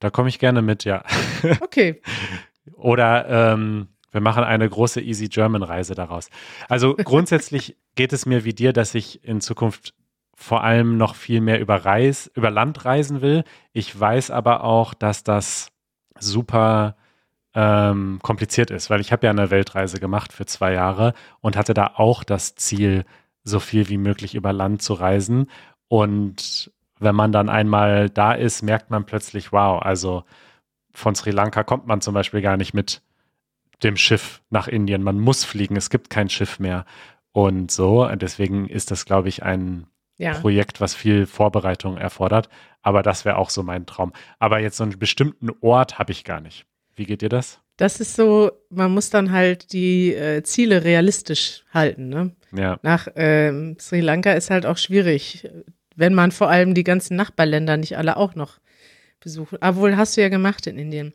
Da 0.00 0.10
komme 0.10 0.28
ich 0.28 0.40
gerne 0.40 0.60
mit, 0.60 0.84
ja. 0.84 1.04
Okay. 1.60 2.02
Oder 2.74 3.52
ähm, 3.52 3.88
wir 4.12 4.20
machen 4.20 4.44
eine 4.44 4.68
große 4.68 5.00
Easy 5.00 5.28
German 5.28 5.62
Reise 5.62 5.94
daraus. 5.94 6.28
Also 6.68 6.94
grundsätzlich 7.04 7.76
geht 7.96 8.12
es 8.12 8.26
mir 8.26 8.44
wie 8.44 8.54
dir, 8.54 8.72
dass 8.72 8.94
ich 8.94 9.24
in 9.24 9.40
Zukunft 9.40 9.94
vor 10.34 10.64
allem 10.64 10.96
noch 10.96 11.14
viel 11.14 11.40
mehr 11.40 11.60
über 11.60 11.84
Reis, 11.84 12.30
über 12.34 12.50
Land 12.50 12.84
reisen 12.84 13.20
will. 13.20 13.44
Ich 13.72 13.98
weiß 13.98 14.30
aber 14.30 14.64
auch, 14.64 14.94
dass 14.94 15.24
das 15.24 15.68
super 16.18 16.96
ähm, 17.54 18.18
kompliziert 18.22 18.70
ist, 18.70 18.90
weil 18.90 19.00
ich 19.00 19.12
habe 19.12 19.26
ja 19.26 19.30
eine 19.30 19.50
Weltreise 19.50 19.98
gemacht 19.98 20.32
für 20.32 20.46
zwei 20.46 20.72
Jahre 20.72 21.14
und 21.40 21.56
hatte 21.56 21.74
da 21.74 21.92
auch 21.96 22.24
das 22.24 22.54
Ziel, 22.54 23.04
so 23.44 23.60
viel 23.60 23.88
wie 23.88 23.98
möglich 23.98 24.34
über 24.34 24.52
Land 24.52 24.82
zu 24.82 24.94
reisen. 24.94 25.50
Und 25.88 26.72
wenn 26.98 27.14
man 27.14 27.32
dann 27.32 27.48
einmal 27.48 28.08
da 28.08 28.32
ist, 28.32 28.62
merkt 28.62 28.90
man 28.90 29.04
plötzlich, 29.04 29.52
wow, 29.52 29.82
also 29.82 30.24
von 30.92 31.14
Sri 31.14 31.30
Lanka 31.30 31.64
kommt 31.64 31.86
man 31.86 32.00
zum 32.00 32.14
Beispiel 32.14 32.40
gar 32.40 32.56
nicht 32.56 32.74
mit 32.74 33.02
dem 33.82 33.96
Schiff 33.96 34.42
nach 34.50 34.68
Indien. 34.68 35.02
Man 35.02 35.18
muss 35.18 35.44
fliegen, 35.44 35.76
es 35.76 35.90
gibt 35.90 36.10
kein 36.10 36.28
Schiff 36.28 36.58
mehr. 36.58 36.84
Und 37.32 37.70
so, 37.70 38.06
deswegen 38.14 38.68
ist 38.68 38.90
das, 38.90 39.04
glaube 39.04 39.28
ich, 39.28 39.42
ein 39.42 39.86
ja. 40.18 40.34
Projekt, 40.34 40.80
was 40.80 40.94
viel 40.94 41.26
Vorbereitung 41.26 41.96
erfordert. 41.96 42.48
Aber 42.82 43.02
das 43.02 43.24
wäre 43.24 43.36
auch 43.36 43.50
so 43.50 43.62
mein 43.62 43.86
Traum. 43.86 44.12
Aber 44.38 44.60
jetzt 44.60 44.76
so 44.76 44.84
einen 44.84 44.98
bestimmten 44.98 45.50
Ort 45.60 45.98
habe 45.98 46.12
ich 46.12 46.24
gar 46.24 46.40
nicht. 46.40 46.66
Wie 46.94 47.04
geht 47.04 47.22
dir 47.22 47.28
das? 47.28 47.60
Das 47.76 48.00
ist 48.00 48.16
so, 48.16 48.52
man 48.68 48.92
muss 48.92 49.10
dann 49.10 49.32
halt 49.32 49.72
die 49.72 50.14
äh, 50.14 50.42
Ziele 50.42 50.84
realistisch 50.84 51.64
halten. 51.72 52.08
Ne? 52.08 52.32
Ja. 52.54 52.78
Nach 52.82 53.08
ähm, 53.16 53.76
Sri 53.80 54.00
Lanka 54.00 54.32
ist 54.32 54.50
halt 54.50 54.66
auch 54.66 54.76
schwierig, 54.76 55.48
wenn 55.96 56.14
man 56.14 56.32
vor 56.32 56.50
allem 56.50 56.74
die 56.74 56.84
ganzen 56.84 57.16
Nachbarländer 57.16 57.76
nicht 57.76 57.96
alle 57.96 58.16
auch 58.16 58.34
noch 58.34 58.58
besucht. 59.20 59.56
Obwohl 59.60 59.96
hast 59.96 60.16
du 60.16 60.20
ja 60.20 60.28
gemacht 60.28 60.66
in 60.66 60.78
Indien. 60.78 61.14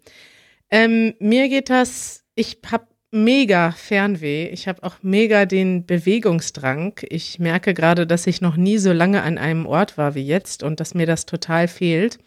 Ähm, 0.69 1.13
mir 1.19 1.47
geht 1.47 1.69
das, 1.69 2.25
ich 2.37 2.59
habe 2.71 2.87
mega 3.11 3.71
Fernweh. 3.71 4.47
Ich 4.49 4.67
habe 4.67 4.83
auch 4.83 4.97
mega 5.01 5.45
den 5.45 5.85
Bewegungsdrang. 5.85 6.99
Ich 7.09 7.39
merke 7.39 7.73
gerade, 7.73 8.05
dass 8.05 8.27
ich 8.27 8.41
noch 8.41 8.57
nie 8.57 8.77
so 8.77 8.93
lange 8.93 9.23
an 9.23 9.37
einem 9.37 9.65
Ort 9.65 9.97
war 9.97 10.15
wie 10.15 10.25
jetzt 10.25 10.61
und 10.63 10.79
dass 10.79 10.93
mir 10.93 11.07
das 11.07 11.25
total 11.25 11.67
fehlt. 11.67 12.19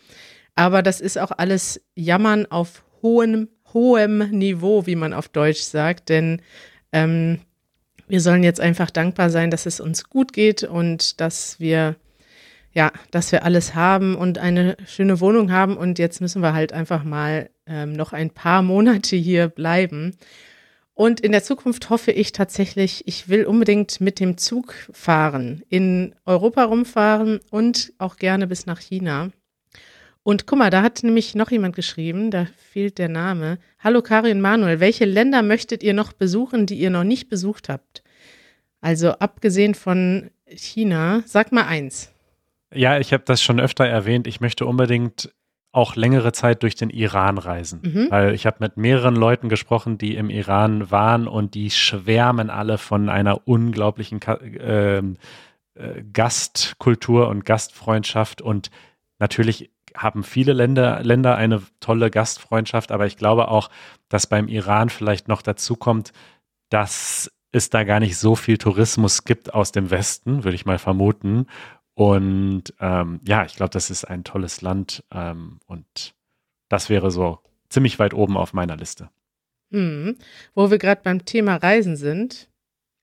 Aber 0.56 0.82
das 0.82 1.00
ist 1.00 1.18
auch 1.18 1.30
alles 1.30 1.80
Jammern 1.94 2.46
auf 2.46 2.84
hohem, 3.02 3.48
hohem 3.72 4.30
Niveau, 4.30 4.86
wie 4.86 4.96
man 4.96 5.12
auf 5.12 5.28
Deutsch 5.28 5.62
sagt. 5.62 6.08
Denn 6.08 6.42
ähm, 6.92 7.38
wir 8.08 8.20
sollen 8.20 8.42
jetzt 8.42 8.60
einfach 8.60 8.90
dankbar 8.90 9.30
sein, 9.30 9.50
dass 9.50 9.66
es 9.66 9.78
uns 9.80 10.08
gut 10.08 10.32
geht 10.32 10.64
und 10.64 11.20
dass 11.20 11.60
wir 11.60 11.94
ja, 12.72 12.92
dass 13.10 13.32
wir 13.32 13.44
alles 13.44 13.74
haben 13.74 14.14
und 14.14 14.38
eine 14.38 14.76
schöne 14.86 15.20
Wohnung 15.20 15.50
haben. 15.50 15.76
Und 15.76 15.98
jetzt 15.98 16.20
müssen 16.20 16.42
wir 16.42 16.52
halt 16.52 16.72
einfach 16.72 17.04
mal 17.04 17.50
ähm, 17.66 17.92
noch 17.92 18.12
ein 18.12 18.30
paar 18.30 18.62
Monate 18.62 19.16
hier 19.16 19.48
bleiben. 19.48 20.16
Und 20.94 21.20
in 21.20 21.32
der 21.32 21.42
Zukunft 21.42 21.88
hoffe 21.88 22.12
ich 22.12 22.32
tatsächlich, 22.32 23.06
ich 23.06 23.28
will 23.28 23.46
unbedingt 23.46 24.00
mit 24.00 24.20
dem 24.20 24.36
Zug 24.36 24.74
fahren, 24.92 25.62
in 25.68 26.14
Europa 26.26 26.64
rumfahren 26.64 27.40
und 27.50 27.92
auch 27.98 28.16
gerne 28.16 28.46
bis 28.46 28.66
nach 28.66 28.80
China. 28.80 29.30
Und 30.22 30.46
guck 30.46 30.58
mal, 30.58 30.68
da 30.68 30.82
hat 30.82 31.02
nämlich 31.02 31.34
noch 31.34 31.50
jemand 31.50 31.74
geschrieben, 31.74 32.30
da 32.30 32.46
fehlt 32.70 32.98
der 32.98 33.08
Name. 33.08 33.58
Hallo 33.78 34.02
Karin 34.02 34.42
Manuel, 34.42 34.78
welche 34.78 35.06
Länder 35.06 35.40
möchtet 35.42 35.82
ihr 35.82 35.94
noch 35.94 36.12
besuchen, 36.12 36.66
die 36.66 36.78
ihr 36.78 36.90
noch 36.90 37.04
nicht 37.04 37.30
besucht 37.30 37.70
habt? 37.70 38.02
Also 38.82 39.12
abgesehen 39.12 39.74
von 39.74 40.30
China, 40.46 41.22
sag 41.24 41.52
mal 41.52 41.64
eins. 41.64 42.12
Ja, 42.72 42.98
ich 42.98 43.12
habe 43.12 43.24
das 43.24 43.42
schon 43.42 43.60
öfter 43.60 43.86
erwähnt. 43.86 44.26
Ich 44.26 44.40
möchte 44.40 44.66
unbedingt 44.66 45.32
auch 45.72 45.94
längere 45.94 46.32
Zeit 46.32 46.62
durch 46.62 46.74
den 46.74 46.90
Iran 46.90 47.38
reisen. 47.38 47.80
Mhm. 47.82 48.06
Weil 48.10 48.34
ich 48.34 48.46
habe 48.46 48.56
mit 48.60 48.76
mehreren 48.76 49.14
Leuten 49.14 49.48
gesprochen, 49.48 49.98
die 49.98 50.16
im 50.16 50.28
Iran 50.30 50.90
waren 50.90 51.28
und 51.28 51.54
die 51.54 51.70
schwärmen 51.70 52.50
alle 52.50 52.76
von 52.76 53.08
einer 53.08 53.46
unglaublichen 53.46 54.20
ähm, 54.58 55.16
äh, 55.74 56.02
Gastkultur 56.12 57.28
und 57.28 57.44
Gastfreundschaft. 57.44 58.42
Und 58.42 58.70
natürlich 59.20 59.70
haben 59.96 60.24
viele 60.24 60.52
Länder, 60.52 61.02
Länder 61.02 61.36
eine 61.36 61.62
tolle 61.78 62.10
Gastfreundschaft, 62.10 62.90
aber 62.90 63.06
ich 63.06 63.16
glaube 63.16 63.48
auch, 63.48 63.70
dass 64.08 64.26
beim 64.26 64.48
Iran 64.48 64.88
vielleicht 64.90 65.28
noch 65.28 65.42
dazu 65.42 65.76
kommt, 65.76 66.12
dass 66.68 67.30
es 67.52 67.70
da 67.70 67.84
gar 67.84 68.00
nicht 68.00 68.16
so 68.16 68.36
viel 68.36 68.58
Tourismus 68.58 69.24
gibt 69.24 69.54
aus 69.54 69.72
dem 69.72 69.90
Westen, 69.90 70.44
würde 70.44 70.54
ich 70.54 70.66
mal 70.66 70.78
vermuten. 70.78 71.46
Und 72.00 72.72
ähm, 72.80 73.20
ja, 73.28 73.44
ich 73.44 73.56
glaube, 73.56 73.72
das 73.72 73.90
ist 73.90 74.06
ein 74.06 74.24
tolles 74.24 74.62
Land 74.62 75.04
ähm, 75.12 75.60
und 75.66 76.14
das 76.70 76.88
wäre 76.88 77.10
so 77.10 77.40
ziemlich 77.68 77.98
weit 77.98 78.14
oben 78.14 78.38
auf 78.38 78.54
meiner 78.54 78.74
Liste. 78.74 79.10
Mhm. 79.68 80.16
Wo 80.54 80.70
wir 80.70 80.78
gerade 80.78 81.02
beim 81.04 81.26
Thema 81.26 81.56
Reisen 81.56 81.96
sind. 81.96 82.48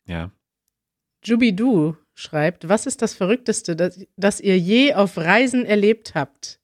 Ja. 0.08 0.32
Jubidu 1.24 1.96
schreibt, 2.16 2.70
was 2.70 2.88
ist 2.88 3.04
das 3.04 3.14
Verrückteste, 3.14 3.76
das, 3.76 4.04
das 4.16 4.42
ihr 4.42 4.58
je 4.58 4.96
auf 4.96 5.16
Reisen 5.16 5.64
erlebt 5.64 6.16
habt? 6.16 6.60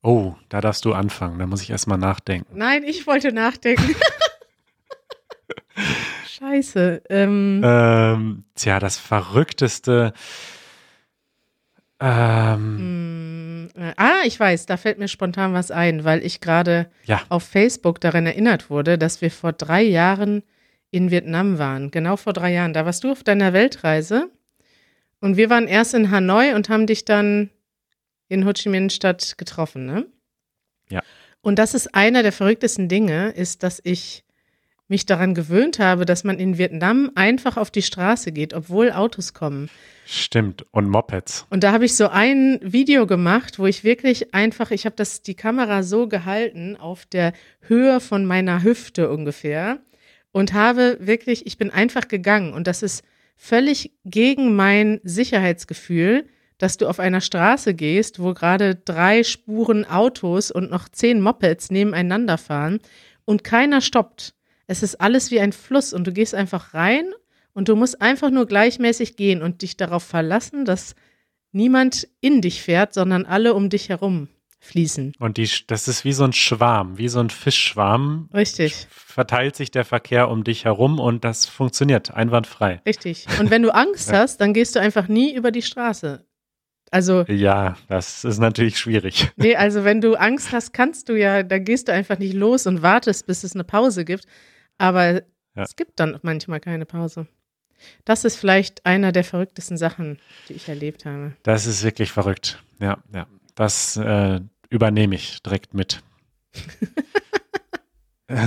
Oh, 0.00 0.36
da 0.48 0.60
darfst 0.60 0.84
du 0.84 0.92
anfangen. 0.92 1.40
Da 1.40 1.48
muss 1.48 1.62
ich 1.62 1.70
erstmal 1.70 1.98
nachdenken. 1.98 2.56
Nein, 2.56 2.84
ich 2.84 3.08
wollte 3.08 3.32
nachdenken. 3.32 3.96
Scheiße. 6.28 7.02
Ähm, 7.10 7.62
ähm, 7.64 8.44
tja, 8.54 8.78
das 8.78 8.96
Verrückteste. 8.96 10.12
Ähm, 12.04 13.64
mm, 13.64 13.68
äh, 13.76 13.94
ah, 13.96 14.20
ich 14.24 14.38
weiß, 14.38 14.66
da 14.66 14.76
fällt 14.76 14.98
mir 14.98 15.08
spontan 15.08 15.54
was 15.54 15.70
ein, 15.70 16.04
weil 16.04 16.24
ich 16.24 16.40
gerade 16.40 16.90
ja. 17.04 17.22
auf 17.30 17.44
Facebook 17.44 18.00
daran 18.00 18.26
erinnert 18.26 18.68
wurde, 18.68 18.98
dass 18.98 19.22
wir 19.22 19.30
vor 19.30 19.52
drei 19.52 19.82
Jahren 19.82 20.42
in 20.90 21.10
Vietnam 21.10 21.58
waren. 21.58 21.90
Genau 21.90 22.16
vor 22.16 22.34
drei 22.34 22.52
Jahren. 22.52 22.74
Da 22.74 22.84
warst 22.84 23.04
du 23.04 23.12
auf 23.12 23.24
deiner 23.24 23.52
Weltreise 23.52 24.30
und 25.20 25.38
wir 25.38 25.48
waren 25.48 25.66
erst 25.66 25.94
in 25.94 26.10
Hanoi 26.10 26.54
und 26.54 26.68
haben 26.68 26.86
dich 26.86 27.06
dann 27.06 27.48
in 28.28 28.44
Ho 28.46 28.52
Chi 28.52 28.68
Minh 28.68 28.90
Stadt 28.90 29.38
getroffen, 29.38 29.86
ne? 29.86 30.06
Ja. 30.90 31.02
Und 31.40 31.58
das 31.58 31.74
ist 31.74 31.94
einer 31.94 32.22
der 32.22 32.32
verrücktesten 32.32 32.88
Dinge, 32.88 33.30
ist, 33.30 33.62
dass 33.62 33.80
ich 33.84 34.23
mich 34.88 35.06
daran 35.06 35.34
gewöhnt 35.34 35.78
habe, 35.78 36.04
dass 36.04 36.24
man 36.24 36.38
in 36.38 36.58
Vietnam 36.58 37.10
einfach 37.14 37.56
auf 37.56 37.70
die 37.70 37.82
Straße 37.82 38.32
geht, 38.32 38.52
obwohl 38.52 38.92
Autos 38.92 39.32
kommen. 39.32 39.70
Stimmt, 40.06 40.66
und 40.70 40.88
Mopeds. 40.88 41.46
Und 41.48 41.64
da 41.64 41.72
habe 41.72 41.86
ich 41.86 41.96
so 41.96 42.08
ein 42.08 42.60
Video 42.62 43.06
gemacht, 43.06 43.58
wo 43.58 43.66
ich 43.66 43.84
wirklich 43.84 44.34
einfach, 44.34 44.70
ich 44.70 44.84
habe 44.84 44.96
das 44.96 45.22
die 45.22 45.34
Kamera 45.34 45.82
so 45.82 46.06
gehalten 46.06 46.76
auf 46.76 47.06
der 47.06 47.32
Höhe 47.62 48.00
von 48.00 48.26
meiner 48.26 48.62
Hüfte 48.62 49.10
ungefähr 49.10 49.78
und 50.32 50.52
habe 50.52 50.98
wirklich, 51.00 51.46
ich 51.46 51.56
bin 51.56 51.70
einfach 51.70 52.08
gegangen 52.08 52.52
und 52.52 52.66
das 52.66 52.82
ist 52.82 53.02
völlig 53.36 53.92
gegen 54.04 54.54
mein 54.54 55.00
Sicherheitsgefühl, 55.02 56.26
dass 56.58 56.76
du 56.76 56.86
auf 56.86 57.00
einer 57.00 57.20
Straße 57.20 57.74
gehst, 57.74 58.20
wo 58.20 58.34
gerade 58.34 58.74
drei 58.74 59.24
Spuren 59.24 59.84
Autos 59.84 60.50
und 60.50 60.70
noch 60.70 60.88
zehn 60.88 61.20
Mopeds 61.20 61.70
nebeneinander 61.70 62.38
fahren 62.38 62.80
und 63.24 63.42
keiner 63.42 63.80
stoppt. 63.80 64.34
Es 64.66 64.82
ist 64.82 65.00
alles 65.00 65.30
wie 65.30 65.40
ein 65.40 65.52
Fluss 65.52 65.92
und 65.92 66.06
du 66.06 66.12
gehst 66.12 66.34
einfach 66.34 66.74
rein 66.74 67.06
und 67.52 67.68
du 67.68 67.76
musst 67.76 68.00
einfach 68.00 68.30
nur 68.30 68.46
gleichmäßig 68.46 69.16
gehen 69.16 69.42
und 69.42 69.62
dich 69.62 69.76
darauf 69.76 70.02
verlassen, 70.02 70.64
dass 70.64 70.94
niemand 71.52 72.08
in 72.20 72.40
dich 72.40 72.62
fährt, 72.62 72.94
sondern 72.94 73.26
alle 73.26 73.54
um 73.54 73.70
dich 73.70 73.88
herum 73.88 74.28
fließen. 74.64 75.12
Und 75.18 75.36
die, 75.36 75.48
das 75.66 75.88
ist 75.88 76.04
wie 76.04 76.12
so 76.12 76.24
ein 76.24 76.32
Schwarm, 76.32 76.98
wie 76.98 77.08
so 77.08 77.20
ein 77.20 77.30
Fischschwarm. 77.30 78.28
Richtig. 78.32 78.86
Verteilt 78.90 79.56
sich 79.56 79.70
der 79.70 79.84
Verkehr 79.84 80.28
um 80.28 80.42
dich 80.42 80.64
herum 80.64 80.98
und 80.98 81.24
das 81.24 81.46
funktioniert 81.46 82.12
einwandfrei. 82.12 82.80
Richtig. 82.86 83.26
Und 83.38 83.50
wenn 83.50 83.62
du 83.62 83.74
Angst 83.74 84.12
hast, 84.12 84.40
dann 84.40 84.54
gehst 84.54 84.74
du 84.74 84.80
einfach 84.80 85.06
nie 85.08 85.34
über 85.34 85.50
die 85.50 85.62
Straße. 85.62 86.24
Also. 86.90 87.24
Ja, 87.28 87.76
das 87.88 88.24
ist 88.24 88.38
natürlich 88.38 88.78
schwierig. 88.78 89.30
Nee, 89.36 89.56
also 89.56 89.84
wenn 89.84 90.00
du 90.00 90.14
Angst 90.14 90.52
hast, 90.52 90.72
kannst 90.72 91.08
du 91.08 91.18
ja, 91.18 91.42
da 91.42 91.58
gehst 91.58 91.88
du 91.88 91.92
einfach 91.92 92.18
nicht 92.18 92.34
los 92.34 92.66
und 92.66 92.82
wartest, 92.82 93.26
bis 93.26 93.44
es 93.44 93.54
eine 93.54 93.64
Pause 93.64 94.04
gibt. 94.04 94.26
Aber 94.78 95.14
ja. 95.14 95.22
es 95.62 95.76
gibt 95.76 96.00
dann 96.00 96.18
manchmal 96.22 96.60
keine 96.60 96.86
Pause. 96.86 97.26
Das 98.04 98.24
ist 98.24 98.36
vielleicht 98.36 98.86
einer 98.86 99.12
der 99.12 99.24
verrücktesten 99.24 99.76
Sachen, 99.76 100.18
die 100.48 100.54
ich 100.54 100.68
erlebt 100.68 101.04
habe. 101.04 101.36
Das 101.42 101.66
ist 101.66 101.82
wirklich 101.82 102.12
verrückt. 102.12 102.62
Ja, 102.80 102.98
ja. 103.12 103.26
Das 103.54 103.96
äh, 103.96 104.40
übernehme 104.70 105.14
ich 105.14 105.42
direkt 105.42 105.74
mit. 105.74 106.02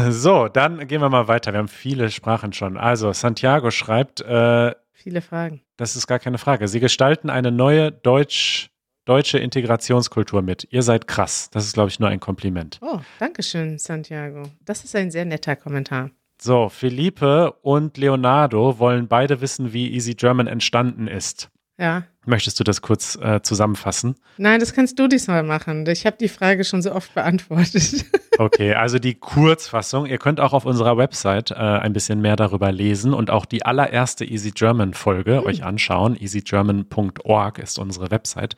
So, 0.09 0.47
dann 0.47 0.87
gehen 0.87 1.01
wir 1.01 1.09
mal 1.09 1.27
weiter. 1.27 1.53
Wir 1.53 1.59
haben 1.59 1.67
viele 1.67 2.09
Sprachen 2.09 2.51
schon. 2.51 2.77
Also, 2.77 3.13
Santiago 3.13 3.69
schreibt, 3.69 4.21
äh, 4.21 4.73
Viele 4.93 5.21
Fragen. 5.21 5.61
das 5.77 5.95
ist 5.95 6.07
gar 6.07 6.17
keine 6.17 6.39
Frage. 6.39 6.67
Sie 6.67 6.79
gestalten 6.79 7.29
eine 7.29 7.51
neue 7.51 7.91
Deutsch, 7.91 8.71
deutsche 9.07 9.39
Integrationskultur 9.39 10.41
mit. 10.41 10.67
Ihr 10.71 10.83
seid 10.83 11.07
krass. 11.07 11.49
Das 11.51 11.65
ist, 11.65 11.73
glaube 11.73 11.89
ich, 11.89 11.99
nur 11.99 12.09
ein 12.09 12.19
Kompliment. 12.19 12.79
Oh, 12.81 12.99
danke 13.19 13.41
schön, 13.41 13.79
Santiago. 13.79 14.43
Das 14.65 14.83
ist 14.83 14.95
ein 14.95 15.11
sehr 15.11 15.25
netter 15.25 15.55
Kommentar. 15.55 16.11
So, 16.39 16.69
Felipe 16.69 17.53
und 17.61 17.97
Leonardo 17.97 18.77
wollen 18.79 19.07
beide 19.07 19.41
wissen, 19.41 19.73
wie 19.73 19.91
Easy 19.91 20.13
German 20.13 20.47
entstanden 20.47 21.07
ist. 21.07 21.49
Ja. 21.79 22.03
Möchtest 22.25 22.59
du 22.59 22.63
das 22.63 22.81
kurz 22.81 23.15
äh, 23.15 23.41
zusammenfassen? 23.41 24.15
Nein, 24.37 24.59
das 24.59 24.73
kannst 24.73 24.99
du 24.99 25.07
diesmal 25.07 25.43
machen. 25.43 25.87
Ich 25.87 26.05
habe 26.05 26.17
die 26.19 26.27
Frage 26.27 26.63
schon 26.63 26.81
so 26.81 26.91
oft 26.91 27.13
beantwortet. 27.13 28.05
Okay, 28.39 28.75
also 28.75 28.99
die 28.99 29.15
Kurzfassung. 29.15 30.05
Ihr 30.05 30.19
könnt 30.19 30.39
auch 30.39 30.53
auf 30.53 30.65
unserer 30.65 30.95
Website 30.95 31.49
äh, 31.49 31.55
ein 31.55 31.91
bisschen 31.91 32.21
mehr 32.21 32.35
darüber 32.35 32.71
lesen 32.71 33.15
und 33.15 33.31
auch 33.31 33.45
die 33.45 33.65
allererste 33.65 34.25
Easy 34.25 34.51
German 34.51 34.93
Folge 34.93 35.43
euch 35.43 35.63
anschauen. 35.63 36.15
easygerman.org 36.15 37.57
ist 37.57 37.79
unsere 37.79 38.11
Website. 38.11 38.55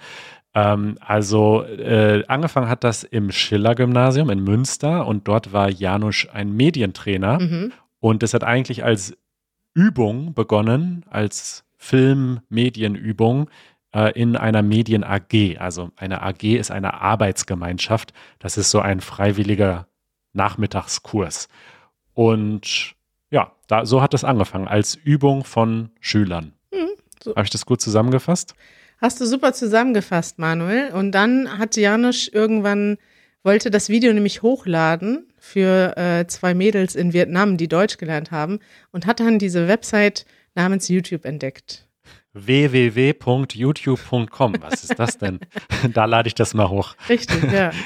Ähm, 0.54 0.98
also 1.02 1.64
äh, 1.64 2.24
angefangen 2.28 2.70
hat 2.70 2.84
das 2.84 3.04
im 3.04 3.32
Schiller-Gymnasium 3.32 4.30
in 4.30 4.44
Münster 4.44 5.06
und 5.06 5.28
dort 5.28 5.54
war 5.54 5.70
Janusz 5.70 6.28
ein 6.32 6.56
Medientrainer 6.56 7.40
mhm. 7.40 7.72
und 8.00 8.24
es 8.24 8.34
hat 8.34 8.44
eigentlich 8.44 8.84
als 8.84 9.16
Übung 9.74 10.34
begonnen, 10.34 11.06
als 11.10 11.64
Film-Medienübung 11.78 13.50
äh, 13.94 14.12
in 14.20 14.36
einer 14.36 14.62
Medien-AG. 14.62 15.58
Also 15.60 15.92
eine 15.96 16.22
AG 16.22 16.44
ist 16.44 16.72
eine 16.72 16.96
Arbeitsgemeinschaft. 16.96 18.14
Das 18.40 18.58
ist 18.58 18.72
so 18.72 18.80
ein 18.80 19.02
freiwilliger 19.02 19.88
Nachmittagskurs. 20.34 21.48
Und 22.14 22.96
ja, 23.32 23.52
da, 23.68 23.86
so 23.86 24.02
hat 24.02 24.14
es 24.14 24.24
angefangen, 24.24 24.68
als 24.68 24.96
Übung 24.96 25.44
von 25.44 25.92
Schülern. 26.00 26.54
so. 27.24 27.32
Habe 27.32 27.44
ich 27.44 27.50
das 27.50 27.66
gut 27.66 27.82
zusammengefasst? 27.82 28.56
Hast 29.02 29.22
du 29.22 29.26
super 29.26 29.54
zusammengefasst, 29.54 30.40
Manuel. 30.40 30.92
Und 30.92 31.14
dann 31.14 31.58
hat 31.58 31.78
Janusz 31.78 32.28
irgendwann, 32.28 32.98
wollte 33.44 33.72
das 33.72 33.88
Video 33.90 34.12
nämlich 34.12 34.42
hochladen 34.42 35.32
für 35.40 35.96
äh, 35.98 36.28
zwei 36.28 36.54
Mädels 36.54 36.96
in 36.96 37.14
Vietnam, 37.14 37.56
die 37.56 37.70
Deutsch 37.70 37.98
gelernt 37.98 38.32
haben 38.32 38.60
und 38.92 39.06
hat 39.06 39.22
dann 39.22 39.40
diese 39.40 39.70
Website 39.70 40.26
namens 40.54 40.90
YouTube 40.90 41.24
entdeckt. 41.26 41.88
www.youtube.com. 42.34 44.56
Was 44.60 44.84
ist 44.84 45.00
das 45.00 45.18
denn? 45.18 45.40
da 45.94 46.04
lade 46.06 46.28
ich 46.28 46.36
das 46.36 46.54
mal 46.54 46.70
hoch. 46.70 46.96
Richtig, 47.08 47.50
ja. 47.52 47.72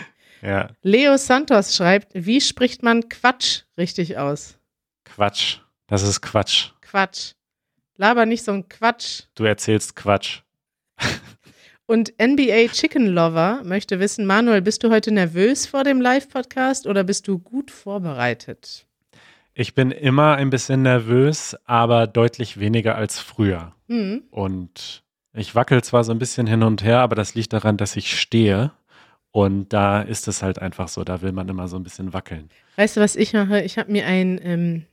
Ja, 0.45 0.71
Leo 0.81 1.15
Santos 1.15 1.73
schreibt, 1.73 2.09
wie 2.13 2.41
spricht 2.41 2.83
man 2.83 3.07
Quatsch 3.07 3.61
richtig 3.77 4.17
aus? 4.17 4.57
Quatsch. 5.05 5.59
Das 5.87 6.03
ist 6.03 6.19
Quatsch. 6.19 6.71
Quatsch. 6.81 7.31
Laber 7.95 8.25
nicht 8.25 8.43
so 8.43 8.51
ein 8.51 8.67
Quatsch. 8.67 9.21
Du 9.35 9.45
erzählst 9.45 9.95
Quatsch. 9.95 10.41
Und 11.85 12.13
NBA 12.21 12.67
Chicken 12.71 13.07
Lover 13.07 13.61
möchte 13.65 13.99
wissen, 13.99 14.25
Manuel, 14.25 14.61
bist 14.61 14.83
du 14.83 14.89
heute 14.89 15.11
nervös 15.11 15.65
vor 15.65 15.83
dem 15.83 15.99
Live-Podcast 15.99 16.87
oder 16.87 17.03
bist 17.03 17.27
du 17.27 17.39
gut 17.39 17.71
vorbereitet? 17.71 18.85
Ich 19.53 19.75
bin 19.75 19.91
immer 19.91 20.35
ein 20.35 20.49
bisschen 20.49 20.81
nervös, 20.81 21.55
aber 21.65 22.07
deutlich 22.07 22.59
weniger 22.59 22.95
als 22.95 23.19
früher. 23.19 23.75
Hm. 23.89 24.23
Und 24.31 25.03
ich 25.33 25.55
wackel 25.55 25.83
zwar 25.83 26.03
so 26.03 26.11
ein 26.11 26.19
bisschen 26.19 26.47
hin 26.47 26.63
und 26.63 26.83
her, 26.83 26.99
aber 26.99 27.15
das 27.15 27.35
liegt 27.35 27.53
daran, 27.53 27.77
dass 27.77 27.95
ich 27.95 28.17
stehe. 28.19 28.71
Und 29.31 29.73
da 29.73 30.01
ist 30.01 30.27
es 30.27 30.41
halt 30.41 30.59
einfach 30.59 30.87
so, 30.87 31.03
da 31.03 31.21
will 31.21 31.31
man 31.33 31.49
immer 31.49 31.67
so 31.67 31.75
ein 31.75 31.83
bisschen 31.83 32.13
wackeln. 32.13 32.49
Weißt 32.77 32.95
du, 32.97 33.01
was 33.01 33.15
ich 33.15 33.33
mache? 33.33 33.61
Ich 33.61 33.77
habe 33.77 33.91
mir 33.91 34.05
ein 34.05 34.39
ähm, 34.43 34.85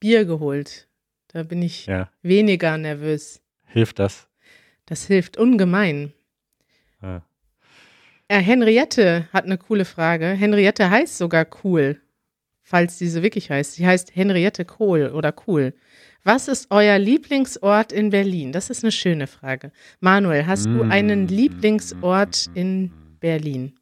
Bier 0.00 0.24
geholt. 0.24 0.88
Da 1.28 1.42
bin 1.42 1.60
ich 1.62 1.86
Ja, 1.86 2.08
weniger 2.22 2.78
nervös. 2.78 3.42
hilft 3.66 3.98
das? 3.98 4.28
Das 4.86 5.04
hilft 5.06 5.36
ungemein. 5.36 6.12
Ja. 7.02 7.22
Äh, 8.28 8.40
Henriette 8.40 9.28
hat 9.32 9.44
eine 9.44 9.58
coole 9.58 9.84
Frage. 9.84 10.26
Henriette 10.28 10.90
heißt 10.90 11.16
sogar 11.18 11.46
cool, 11.64 12.00
falls 12.62 12.98
diese 12.98 13.22
wirklich 13.22 13.50
heißt. 13.50 13.74
Sie 13.74 13.86
heißt 13.86 14.14
Henriette 14.14 14.64
Kohl 14.64 15.08
oder 15.14 15.34
cool. 15.46 15.74
Was 16.24 16.48
ist 16.48 16.66
euer 16.70 16.98
Lieblingsort 16.98 17.92
in 17.92 18.10
Berlin? 18.10 18.52
Das 18.52 18.68
ist 18.68 18.84
eine 18.84 18.92
schöne 18.92 19.26
Frage. 19.26 19.72
Manuel, 20.00 20.46
hast 20.46 20.66
du 20.66 20.84
Mm. 20.84 20.90
einen 20.90 21.28
Lieblingsort 21.28 22.50
in 22.54 22.92
Berlin? 23.20 23.74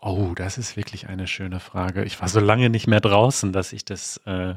Oh, 0.00 0.32
das 0.34 0.56
ist 0.56 0.76
wirklich 0.76 1.08
eine 1.08 1.26
schöne 1.26 1.58
Frage. 1.60 2.04
Ich 2.04 2.20
war 2.20 2.28
so 2.28 2.38
lange 2.40 2.70
nicht 2.70 2.86
mehr 2.86 3.00
draußen, 3.00 3.52
dass 3.52 3.72
ich 3.72 3.84
das. 3.84 4.18
Äh 4.26 4.54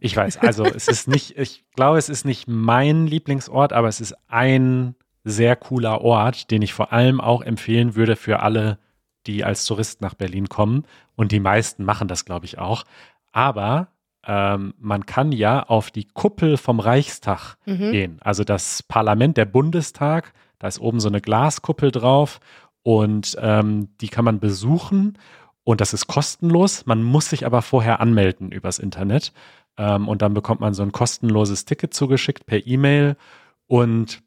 ich 0.00 0.16
weiß, 0.16 0.38
also 0.38 0.64
es 0.64 0.88
ist 0.88 1.06
nicht, 1.06 1.38
ich 1.38 1.62
glaube, 1.76 1.96
es 1.96 2.08
ist 2.08 2.24
nicht 2.24 2.48
mein 2.48 3.06
Lieblingsort, 3.06 3.72
aber 3.72 3.86
es 3.86 4.00
ist 4.00 4.16
ein 4.26 4.96
sehr 5.24 5.56
cooler 5.56 6.00
Ort, 6.00 6.50
den 6.50 6.62
ich 6.62 6.74
vor 6.74 6.92
allem 6.92 7.20
auch 7.20 7.42
empfehlen 7.42 7.94
würde 7.94 8.16
für 8.16 8.40
alle, 8.40 8.78
die 9.26 9.44
als 9.44 9.64
Tourist 9.66 10.00
nach 10.00 10.14
Berlin 10.14 10.48
kommen. 10.48 10.84
Und 11.14 11.32
die 11.32 11.40
meisten 11.40 11.84
machen 11.84 12.08
das, 12.08 12.24
glaube 12.24 12.46
ich, 12.46 12.58
auch. 12.58 12.84
Aber 13.30 13.88
ähm, 14.26 14.74
man 14.78 15.06
kann 15.06 15.32
ja 15.32 15.62
auf 15.62 15.90
die 15.90 16.06
Kuppel 16.08 16.56
vom 16.56 16.80
Reichstag 16.80 17.56
Mhm. 17.66 17.90
gehen. 17.92 18.18
Also 18.20 18.44
das 18.44 18.82
Parlament, 18.82 19.36
der 19.36 19.44
Bundestag, 19.46 20.32
da 20.58 20.68
ist 20.68 20.80
oben 20.80 21.00
so 21.00 21.08
eine 21.08 21.20
Glaskuppel 21.20 21.90
drauf 21.90 22.40
und 22.82 23.36
ähm, 23.40 23.88
die 24.00 24.08
kann 24.08 24.24
man 24.24 24.38
besuchen 24.40 25.18
und 25.64 25.80
das 25.80 25.92
ist 25.92 26.06
kostenlos. 26.06 26.86
Man 26.86 27.02
muss 27.02 27.30
sich 27.30 27.46
aber 27.46 27.62
vorher 27.62 28.00
anmelden 28.00 28.52
übers 28.52 28.78
Internet 28.78 29.32
ähm, 29.76 30.08
und 30.08 30.22
dann 30.22 30.34
bekommt 30.34 30.60
man 30.60 30.74
so 30.74 30.82
ein 30.82 30.92
kostenloses 30.92 31.64
Ticket 31.64 31.94
zugeschickt 31.94 32.46
per 32.46 32.64
E-Mail 32.66 33.16
und 33.66 34.22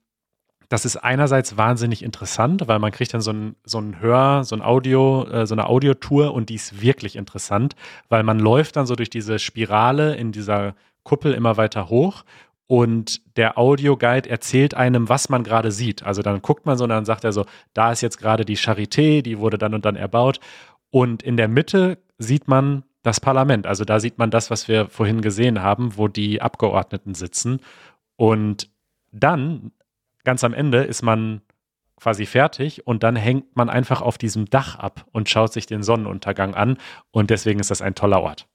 das 0.75 0.83
ist 0.83 0.97
einerseits 0.97 1.55
wahnsinnig 1.55 2.03
interessant, 2.03 2.67
weil 2.67 2.79
man 2.79 2.91
kriegt 2.91 3.13
dann 3.13 3.21
so 3.21 3.31
ein, 3.31 3.55
so 3.63 3.79
ein 3.79 4.01
Hör, 4.01 4.43
so 4.43 4.57
ein 4.57 4.61
Audio, 4.61 5.25
äh, 5.25 5.47
so 5.47 5.55
eine 5.55 5.69
Audiotour 5.69 6.33
und 6.33 6.49
die 6.49 6.55
ist 6.55 6.81
wirklich 6.81 7.15
interessant, 7.15 7.77
weil 8.09 8.23
man 8.23 8.39
läuft 8.39 8.75
dann 8.75 8.85
so 8.85 8.93
durch 8.97 9.09
diese 9.09 9.39
Spirale 9.39 10.15
in 10.15 10.33
dieser 10.33 10.75
Kuppel 11.03 11.33
immer 11.33 11.55
weiter 11.55 11.87
hoch 11.87 12.25
und 12.67 13.21
der 13.37 13.57
Audioguide 13.57 14.29
erzählt 14.29 14.73
einem, 14.73 15.07
was 15.07 15.29
man 15.29 15.45
gerade 15.45 15.71
sieht. 15.71 16.03
Also 16.03 16.21
dann 16.21 16.41
guckt 16.41 16.65
man 16.65 16.77
so 16.77 16.83
und 16.83 16.89
dann 16.89 17.05
sagt 17.05 17.23
er 17.23 17.31
so, 17.31 17.45
da 17.73 17.93
ist 17.93 18.01
jetzt 18.01 18.17
gerade 18.17 18.43
die 18.43 18.57
Charité, 18.57 19.21
die 19.21 19.39
wurde 19.39 19.57
dann 19.57 19.73
und 19.75 19.85
dann 19.85 19.95
erbaut 19.95 20.41
und 20.91 21.23
in 21.23 21.37
der 21.37 21.47
Mitte 21.47 21.99
sieht 22.17 22.49
man 22.49 22.83
das 23.01 23.21
Parlament. 23.21 23.65
Also 23.65 23.85
da 23.85 24.01
sieht 24.01 24.17
man 24.17 24.29
das, 24.29 24.51
was 24.51 24.67
wir 24.67 24.89
vorhin 24.89 25.21
gesehen 25.21 25.61
haben, 25.61 25.95
wo 25.95 26.09
die 26.09 26.41
Abgeordneten 26.41 27.13
sitzen 27.13 27.61
und 28.17 28.69
dann 29.13 29.71
ganz 30.25 30.43
am 30.43 30.53
Ende 30.53 30.83
ist 30.83 31.01
man 31.01 31.41
quasi 31.97 32.25
fertig 32.25 32.85
und 32.85 33.03
dann 33.03 33.15
hängt 33.15 33.55
man 33.55 33.69
einfach 33.69 34.01
auf 34.01 34.17
diesem 34.17 34.49
Dach 34.49 34.75
ab 34.75 35.05
und 35.13 35.29
schaut 35.29 35.53
sich 35.53 35.65
den 35.65 35.81
Sonnenuntergang 35.81 36.53
an 36.53 36.77
und 37.11 37.29
deswegen 37.29 37.59
ist 37.61 37.71
das 37.71 37.81
ein 37.81 37.95
toller 37.95 38.21
Ort. 38.21 38.47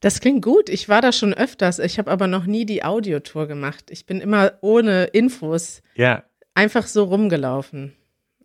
Das 0.00 0.20
klingt 0.20 0.42
gut. 0.44 0.68
Ich 0.68 0.88
war 0.88 1.02
da 1.02 1.12
schon 1.12 1.34
öfters. 1.34 1.80
Ich 1.80 1.98
habe 1.98 2.10
aber 2.10 2.28
noch 2.28 2.46
nie 2.46 2.64
die 2.64 2.84
Audiotour 2.84 3.46
gemacht. 3.46 3.90
Ich 3.90 4.06
bin 4.06 4.20
immer 4.20 4.52
ohne 4.62 5.04
Infos 5.06 5.82
Ja, 5.96 6.22
einfach 6.54 6.86
so 6.86 7.04
rumgelaufen, 7.04 7.94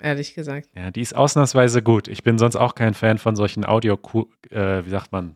ehrlich 0.02 0.34
gesagt. 0.34 0.68
ja, 0.76 0.92
die 0.92 1.02
ist 1.02 1.16
ausnahmsweise 1.16 1.82
gut. 1.82 2.08
Ich 2.08 2.24
bin 2.24 2.38
sonst 2.38 2.56
auch 2.56 2.76
kein 2.76 2.96
Fan 2.96 3.20
von 3.20 3.36
solchen 3.36 3.66
Audio, 3.66 4.00
äh, 4.50 4.84
wie 4.86 4.90
sagt 4.90 5.12
man, 5.12 5.36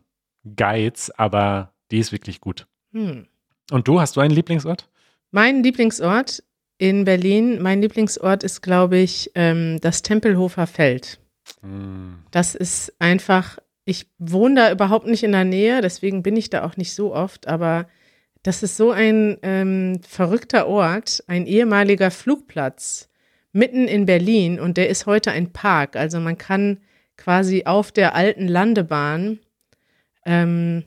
Guides, 0.55 1.11
aber 1.11 1.71
die 1.91 1.99
ist 1.99 2.11
wirklich 2.11 2.41
gut. 2.41 2.67
Hm. 2.93 3.27
Und 3.71 3.87
du, 3.87 4.01
hast 4.01 4.15
du 4.15 4.19
einen 4.21 4.33
Lieblingsort? 4.33 4.89
Mein 5.31 5.61
Lieblingsort 5.63 6.43
in 6.77 7.05
Berlin, 7.05 7.61
mein 7.61 7.81
Lieblingsort 7.81 8.43
ist, 8.43 8.61
glaube 8.61 8.97
ich, 8.97 9.31
ähm, 9.35 9.79
das 9.81 10.01
Tempelhofer 10.01 10.67
Feld. 10.67 11.19
Hm, 11.61 12.19
Das 12.31 12.55
ist 12.55 12.93
einfach, 12.99 13.57
ich 13.85 14.07
wohne 14.19 14.55
da 14.55 14.71
überhaupt 14.71 15.07
nicht 15.07 15.23
in 15.23 15.31
der 15.31 15.45
Nähe, 15.45 15.81
deswegen 15.81 16.23
bin 16.23 16.35
ich 16.35 16.49
da 16.49 16.63
auch 16.63 16.77
nicht 16.77 16.93
so 16.93 17.13
oft, 17.15 17.47
aber 17.47 17.87
das 18.43 18.63
ist 18.63 18.77
so 18.77 18.91
ein 18.91 19.37
ähm, 19.41 19.99
verrückter 20.07 20.67
Ort, 20.67 21.23
ein 21.27 21.45
ehemaliger 21.47 22.11
Flugplatz 22.11 23.09
mitten 23.51 23.87
in 23.87 24.05
Berlin 24.05 24.59
und 24.59 24.77
der 24.77 24.89
ist 24.89 25.05
heute 25.05 25.31
ein 25.31 25.51
Park. 25.51 25.95
Also 25.95 26.19
man 26.19 26.37
kann 26.37 26.79
quasi 27.17 27.63
auf 27.65 27.91
der 27.91 28.13
alten 28.13 28.47
Landebahn 28.47 29.39
ähm, 30.25 30.83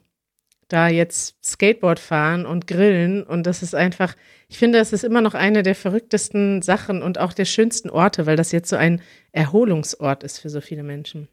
da 0.72 0.88
jetzt 0.88 1.37
Skateboard 1.44 1.98
fahren 1.98 2.46
und 2.46 2.66
grillen 2.66 3.22
und 3.22 3.46
das 3.46 3.62
ist 3.62 3.74
einfach, 3.74 4.14
ich 4.48 4.59
finde, 4.59 4.78
das 4.78 4.92
ist 4.92 5.04
immer 5.04 5.20
noch 5.20 5.35
eine 5.35 5.62
der 5.62 5.74
verrücktesten 5.74 6.62
Sachen 6.62 7.02
und 7.02 7.18
auch 7.18 7.33
der 7.33 7.44
schönsten 7.44 7.90
Orte, 7.90 8.26
weil 8.26 8.37
das 8.37 8.52
jetzt 8.52 8.70
so 8.70 8.76
ein 8.76 9.02
Erholungsort 9.33 10.22
ist 10.24 10.38
für 10.38 10.50
so 10.50 10.61
viele 10.61 10.83
Menschen. 10.83 11.28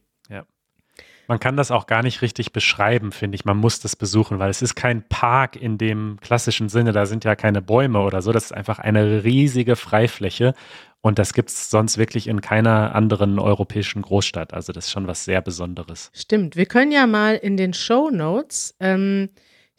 Man 1.28 1.40
kann 1.40 1.58
das 1.58 1.72
auch 1.72 1.88
gar 1.88 2.04
nicht 2.04 2.22
richtig 2.22 2.54
beschreiben, 2.54 3.12
finde 3.12 3.36
ich. 3.36 3.46
Man 3.46 3.58
muss 3.58 3.80
das 3.80 3.96
besuchen, 3.96 4.40
weil 4.40 4.50
es 4.50 4.62
ist 4.62 4.76
kein 4.76 5.04
Park 5.08 5.56
in 5.58 5.78
dem 5.78 6.18
klassischen 6.22 6.70
Sinne. 6.70 6.94
Da 6.94 7.06
sind 7.06 7.26
ja 7.26 7.36
keine 7.36 7.62
Bäume 7.62 8.00
oder 8.00 8.22
so. 8.22 8.32
Das 8.32 8.46
ist 8.46 8.54
einfach 8.54 8.80
eine 8.80 9.24
riesige 9.24 9.76
Freifläche. 9.76 10.54
Und 11.02 11.20
das 11.20 11.34
gibt 11.34 11.50
es 11.50 11.70
sonst 11.70 11.98
wirklich 11.98 12.28
in 12.28 12.42
keiner 12.42 12.96
anderen 12.96 13.40
europäischen 13.40 14.02
Großstadt. 14.02 14.54
Also 14.54 14.74
das 14.74 14.86
ist 14.86 14.92
schon 14.92 15.08
was 15.08 15.26
sehr 15.26 15.42
Besonderes. 15.42 16.12
Stimmt. 16.14 16.56
Wir 16.56 16.66
können 16.66 16.92
ja 16.92 17.08
mal 17.08 17.36
in 17.36 17.56
den 17.58 17.74
Show 17.74 18.10
Notes 18.10 18.76
ähm, 18.80 19.30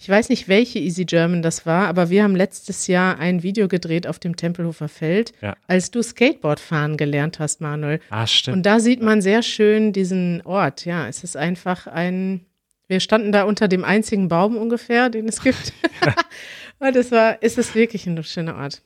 ich 0.01 0.09
weiß 0.09 0.29
nicht, 0.29 0.47
welche 0.47 0.79
Easy 0.79 1.05
German 1.05 1.43
das 1.43 1.67
war, 1.67 1.89
aber 1.89 2.09
wir 2.09 2.23
haben 2.23 2.37
letztes 2.37 2.87
Jahr 2.87 3.19
ein 3.19 3.43
Video 3.43 3.67
gedreht 3.67 4.07
auf 4.07 4.21
dem 4.21 4.37
Tempelhofer 4.37 4.89
Feld, 4.89 5.33
ja. 5.43 5.57
als 5.67 5.91
du 5.91 6.03
Skateboard 6.03 6.61
fahren 6.61 6.97
gelernt 6.97 7.41
hast, 7.41 7.61
Manuel. 7.61 8.01
Ah, 8.09 8.27
stimmt. 8.27 8.59
Und 8.59 8.67
da 8.67 8.79
sieht 8.79 9.03
man 9.03 9.21
sehr 9.21 9.43
schön 9.43 9.93
diesen 9.93 10.41
Ort. 10.43 10.85
Ja, 10.85 11.09
es 11.09 11.25
ist 11.25 11.37
einfach 11.37 11.89
ein, 11.89 12.47
wir 12.87 13.01
standen 13.01 13.33
da 13.33 13.43
unter 13.43 13.67
dem 13.67 13.85
einzigen 13.85 14.29
Baum 14.29 14.57
ungefähr, 14.57 15.11
den 15.11 15.27
es 15.27 15.43
gibt. 15.43 15.73
Und 16.79 16.95
es 16.95 17.11
war, 17.11 17.43
ist 17.43 17.59
es 17.59 17.75
wirklich 17.75 18.07
ein 18.07 18.23
schöner 18.23 18.57
Ort. 18.57 18.83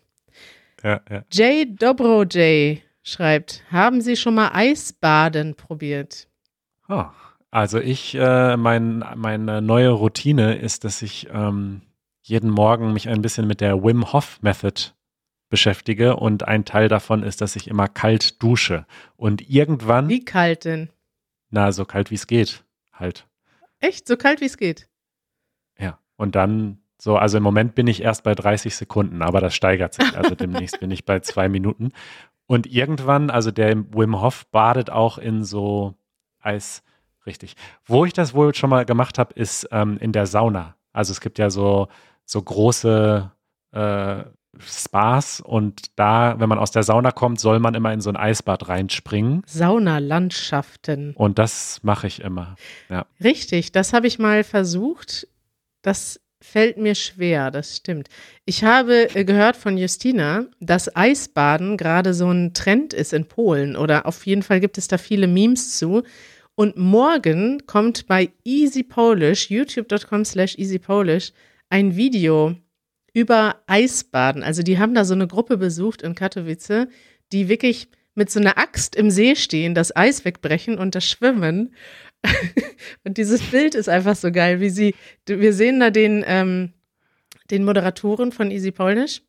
Ja, 0.83 1.03
ja. 1.11 1.25
Jay 1.31 1.67
Dobro 1.67 2.23
J 2.23 2.81
schreibt, 3.03 3.63
haben 3.71 4.01
Sie 4.01 4.17
schon 4.17 4.35
mal 4.35 4.51
Eisbaden 4.55 5.57
probiert? 5.57 6.27
Oh, 6.89 7.05
also 7.53 7.79
ich, 7.79 8.15
äh, 8.15 8.57
mein, 8.57 9.05
meine 9.15 9.61
neue 9.61 9.91
Routine 9.91 10.55
ist, 10.57 10.85
dass 10.85 11.03
ich 11.03 11.29
ähm, 11.31 11.83
jeden 12.23 12.51
Morgen 12.51 12.95
mich 12.95 13.11
ein 13.11 13.21
bisschen 13.21 13.47
mit 13.47 13.61
der 13.61 13.85
Wim 13.85 14.11
Hof 14.13 14.41
Method 14.41 14.93
beschäftige 15.51 16.17
und 16.17 16.49
ein 16.49 16.65
Teil 16.65 16.89
davon 16.89 17.23
ist, 17.23 17.43
dass 17.43 17.55
ich 17.55 17.69
immer 17.69 17.89
kalt 17.89 18.43
dusche. 18.43 18.87
Und 19.17 19.51
irgendwann. 19.51 20.09
Wie 20.09 20.25
kalt 20.25 20.65
denn? 20.65 20.89
Na, 21.51 21.73
so 21.73 21.85
kalt 21.85 22.11
wie 22.11 22.15
es 22.15 22.27
geht, 22.27 22.65
halt. 22.91 23.29
Echt? 23.81 24.09
So 24.09 24.17
kalt 24.17 24.41
wie 24.41 24.47
es 24.47 24.57
geht? 24.57 24.89
Ja. 25.79 25.99
Und 26.17 26.35
dann 26.35 26.79
so, 26.97 27.19
also 27.19 27.37
im 27.37 27.43
Moment 27.43 27.75
bin 27.75 27.87
ich 27.87 28.01
erst 28.01 28.25
bei 28.25 28.35
30 28.35 28.75
Sekunden, 28.75 29.21
aber 29.21 29.43
das 29.43 29.55
steigert 29.55 29.93
sich. 29.93 30.17
Also 30.17 30.35
demnächst 30.35 30.81
bin 30.81 30.91
ich 30.91 31.05
bei 31.05 31.21
zwei 31.21 31.51
Minuten. 31.51 31.93
Und 32.47 32.67
irgendwann, 32.67 33.29
also 33.29 33.51
der 33.51 33.77
Wim 33.77 34.23
Hof 34.23 34.47
badet 34.47 34.89
auch 34.89 35.19
in 35.19 35.45
so 35.45 35.95
Eis 36.41 36.83
Richtig. 37.27 37.55
Wo 37.85 38.05
ich 38.05 38.13
das 38.13 38.35
wohl 38.35 38.55
schon 38.55 38.71
mal 38.71 38.85
gemacht 38.85 39.19
habe, 39.19 39.35
ist 39.35 39.69
ähm, 39.71 39.99
in 39.99 40.13
der 40.13 40.27
Sauna. 40.27 40.77
Also 40.93 41.13
es 41.13 41.21
gibt 41.21 41.39
ja 41.39 41.51
so, 41.51 41.89
so 42.25 42.43
große 42.43 43.31
äh, 43.73 44.25
Spas 44.61 45.41
und 45.41 45.99
da, 45.99 46.39
wenn 46.39 46.49
man 46.49 46.59
aus 46.59 46.71
der 46.71 46.83
Sauna 46.83 47.11
kommt, 47.11 47.41
soll 47.41 47.59
man 47.59 47.75
immer 47.75 47.93
in 47.93 48.01
so 48.01 48.11
ein 48.11 48.17
Eisbad 48.17 48.69
reinspringen. 48.69 49.43
Saunalandschaften. 49.47 51.15
Und 51.15 51.39
das 51.39 51.81
mache 51.83 52.07
ich 52.07 52.21
immer. 52.21 52.57
Ja. 52.91 53.07
Richtig, 53.23 53.73
das 53.73 53.93
habe 53.93 54.07
ich 54.07 54.19
mal 54.19 54.45
versucht. 54.45 55.27
Das 55.81 56.21
fällt 56.43 56.77
mir 56.77 56.95
schwer, 56.95 57.51
das 57.51 57.77
stimmt. 57.77 58.09
Ich 58.45 58.65
habe 58.65 59.15
äh, 59.15 59.25
gehört 59.25 59.57
von 59.57 59.79
Justina, 59.79 60.45
dass 60.61 60.95
Eisbaden 60.95 61.77
gerade 61.77 62.13
so 62.13 62.31
ein 62.31 62.53
Trend 62.53 62.93
ist 62.93 63.13
in 63.13 63.27
Polen 63.27 63.77
oder 63.77 64.07
auf 64.07 64.27
jeden 64.27 64.43
Fall 64.43 64.61
gibt 64.61 64.77
es 64.77 64.89
da 64.89 64.99
viele 64.99 65.29
Memes 65.29 65.79
zu. 65.79 66.03
Und 66.55 66.77
morgen 66.77 67.67
kommt 67.67 68.07
bei 68.07 68.31
Easy 68.45 68.83
Polish, 68.83 69.51
youtube.com 69.51 70.25
slash 70.25 70.57
easypolish, 70.59 71.33
ein 71.71 71.97
Video 71.97 72.55
über 73.15 73.63
Eisbaden. 73.67 74.43
Also 74.43 74.63
die 74.63 74.79
haben 74.79 74.95
da 74.95 75.05
so 75.05 75.15
eine 75.15 75.27
Gruppe 75.27 75.57
besucht 75.57 76.03
in 76.03 76.15
Katowice, 76.15 76.89
die 77.33 77.49
wirklich 77.49 77.89
mit 78.15 78.31
so 78.31 78.41
einer 78.41 78.59
Axt 78.59 78.95
im 78.95 79.11
See 79.11 79.35
stehen, 79.37 79.75
das 79.75 79.97
Eis 79.97 80.25
wegbrechen 80.25 80.79
und 80.79 80.95
das 80.95 81.09
Schwimmen. 81.09 81.75
und 83.05 83.17
dieses 83.17 83.41
Bild 83.43 83.75
ist 83.75 83.89
einfach 83.89 84.17
so 84.17 84.31
geil, 84.31 84.61
wie 84.61 84.71
sie, 84.71 84.95
wir 85.27 85.55
sehen 85.55 85.81
da 85.81 85.91
den, 85.91 86.23
ähm, 86.27 86.75
den 87.51 87.65
Moderatoren 87.65 88.31
von 88.31 88.51
Easy 88.51 88.71
Polish 88.71 89.23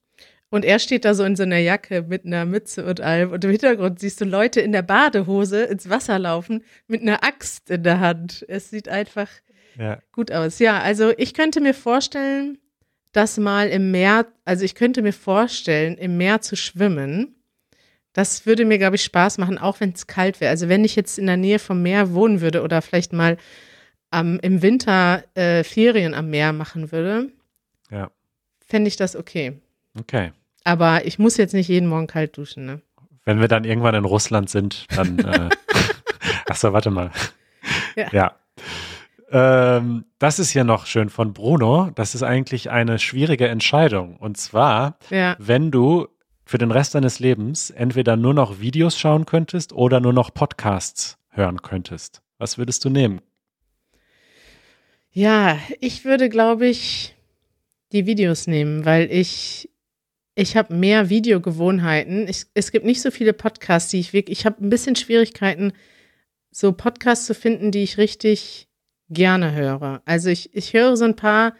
und 0.53 0.65
er 0.65 0.77
steht 0.77 1.03
da 1.03 1.15
so 1.15 1.23
in 1.23 1.35
so 1.35 1.41
einer 1.41 1.57
Jacke 1.57 2.03
mit 2.03 2.27
einer 2.27 2.45
Mütze 2.45 2.85
und 2.85 3.01
allem. 3.01 3.31
Und 3.31 3.43
im 3.43 3.49
Hintergrund 3.49 3.99
siehst 3.99 4.21
du 4.21 4.25
Leute 4.25 4.61
in 4.61 4.71
der 4.71 4.83
Badehose 4.83 5.63
ins 5.63 5.89
Wasser 5.89 6.19
laufen 6.19 6.63
mit 6.85 7.01
einer 7.01 7.23
Axt 7.23 7.71
in 7.71 7.81
der 7.81 7.99
Hand. 7.99 8.45
Es 8.47 8.69
sieht 8.69 8.87
einfach 8.87 9.27
ja. 9.79 9.97
gut 10.11 10.31
aus. 10.31 10.59
Ja, 10.59 10.79
also 10.79 11.11
ich 11.17 11.33
könnte 11.33 11.59
mir 11.59 11.73
vorstellen, 11.73 12.59
das 13.13 13.39
mal 13.39 13.67
im 13.67 13.89
Meer, 13.89 14.27
also 14.45 14.63
ich 14.63 14.75
könnte 14.75 15.01
mir 15.01 15.11
vorstellen, 15.11 15.97
im 15.97 16.17
Meer 16.17 16.41
zu 16.41 16.55
schwimmen. 16.55 17.33
Das 18.13 18.45
würde 18.45 18.65
mir, 18.65 18.77
glaube 18.77 18.97
ich, 18.97 19.03
Spaß 19.03 19.39
machen, 19.39 19.57
auch 19.57 19.79
wenn 19.79 19.93
es 19.93 20.05
kalt 20.05 20.39
wäre. 20.39 20.51
Also 20.51 20.69
wenn 20.69 20.85
ich 20.85 20.95
jetzt 20.95 21.17
in 21.17 21.25
der 21.25 21.37
Nähe 21.37 21.57
vom 21.57 21.81
Meer 21.81 22.13
wohnen 22.13 22.41
würde 22.41 22.61
oder 22.61 22.83
vielleicht 22.83 23.11
mal 23.11 23.37
am, 24.11 24.39
im 24.41 24.61
Winter 24.61 25.23
äh, 25.33 25.63
Ferien 25.63 26.13
am 26.13 26.29
Meer 26.29 26.53
machen 26.53 26.91
würde, 26.91 27.31
ja. 27.89 28.11
fände 28.63 28.87
ich 28.87 28.97
das 28.97 29.15
okay. 29.15 29.59
Okay. 29.99 30.31
Aber 30.63 31.05
ich 31.05 31.19
muss 31.19 31.37
jetzt 31.37 31.53
nicht 31.53 31.67
jeden 31.67 31.87
Morgen 31.87 32.07
kalt 32.07 32.37
duschen, 32.37 32.65
ne? 32.65 32.81
Wenn 33.25 33.39
wir 33.39 33.47
dann 33.47 33.63
irgendwann 33.63 33.95
in 33.95 34.05
Russland 34.05 34.49
sind, 34.49 34.85
dann. 34.95 35.17
Äh, 36.45 36.51
Achso, 36.51 36.71
warte 36.71 36.89
mal. 36.89 37.11
Ja. 37.95 38.07
ja. 38.11 38.35
Ähm, 39.31 40.05
das 40.19 40.39
ist 40.39 40.51
hier 40.51 40.63
noch 40.63 40.85
schön 40.85 41.09
von 41.09 41.33
Bruno. 41.33 41.89
Das 41.95 42.15
ist 42.15 42.23
eigentlich 42.23 42.69
eine 42.69 42.99
schwierige 42.99 43.47
Entscheidung. 43.47 44.17
Und 44.17 44.37
zwar, 44.37 44.97
ja. 45.09 45.35
wenn 45.39 45.71
du 45.71 46.07
für 46.45 46.57
den 46.57 46.71
Rest 46.71 46.95
deines 46.95 47.19
Lebens 47.19 47.69
entweder 47.71 48.15
nur 48.15 48.33
noch 48.33 48.59
Videos 48.59 48.97
schauen 48.97 49.25
könntest 49.25 49.73
oder 49.73 49.99
nur 49.99 50.13
noch 50.13 50.33
Podcasts 50.33 51.17
hören 51.29 51.61
könntest. 51.61 52.21
Was 52.37 52.57
würdest 52.57 52.85
du 52.85 52.89
nehmen? 52.89 53.21
Ja, 55.11 55.57
ich 55.79 56.05
würde, 56.05 56.29
glaube 56.29 56.67
ich, 56.67 57.15
die 57.91 58.05
Videos 58.05 58.47
nehmen, 58.47 58.85
weil 58.85 59.11
ich 59.11 59.69
ich 60.35 60.57
habe 60.57 60.73
mehr 60.73 61.09
Videogewohnheiten. 61.09 62.27
Ich, 62.27 62.45
es 62.53 62.71
gibt 62.71 62.85
nicht 62.85 63.01
so 63.01 63.11
viele 63.11 63.33
Podcasts, 63.33 63.91
die 63.91 63.99
ich 63.99 64.13
wirklich. 64.13 64.39
Ich 64.39 64.45
habe 64.45 64.63
ein 64.63 64.69
bisschen 64.69 64.95
Schwierigkeiten, 64.95 65.73
so 66.51 66.71
Podcasts 66.71 67.25
zu 67.25 67.35
finden, 67.35 67.71
die 67.71 67.83
ich 67.83 67.97
richtig 67.97 68.67
gerne 69.09 69.53
höre. 69.53 70.01
Also 70.05 70.29
ich, 70.29 70.53
ich 70.55 70.73
höre 70.73 70.97
so 70.97 71.05
ein 71.05 71.15
paar, 71.15 71.53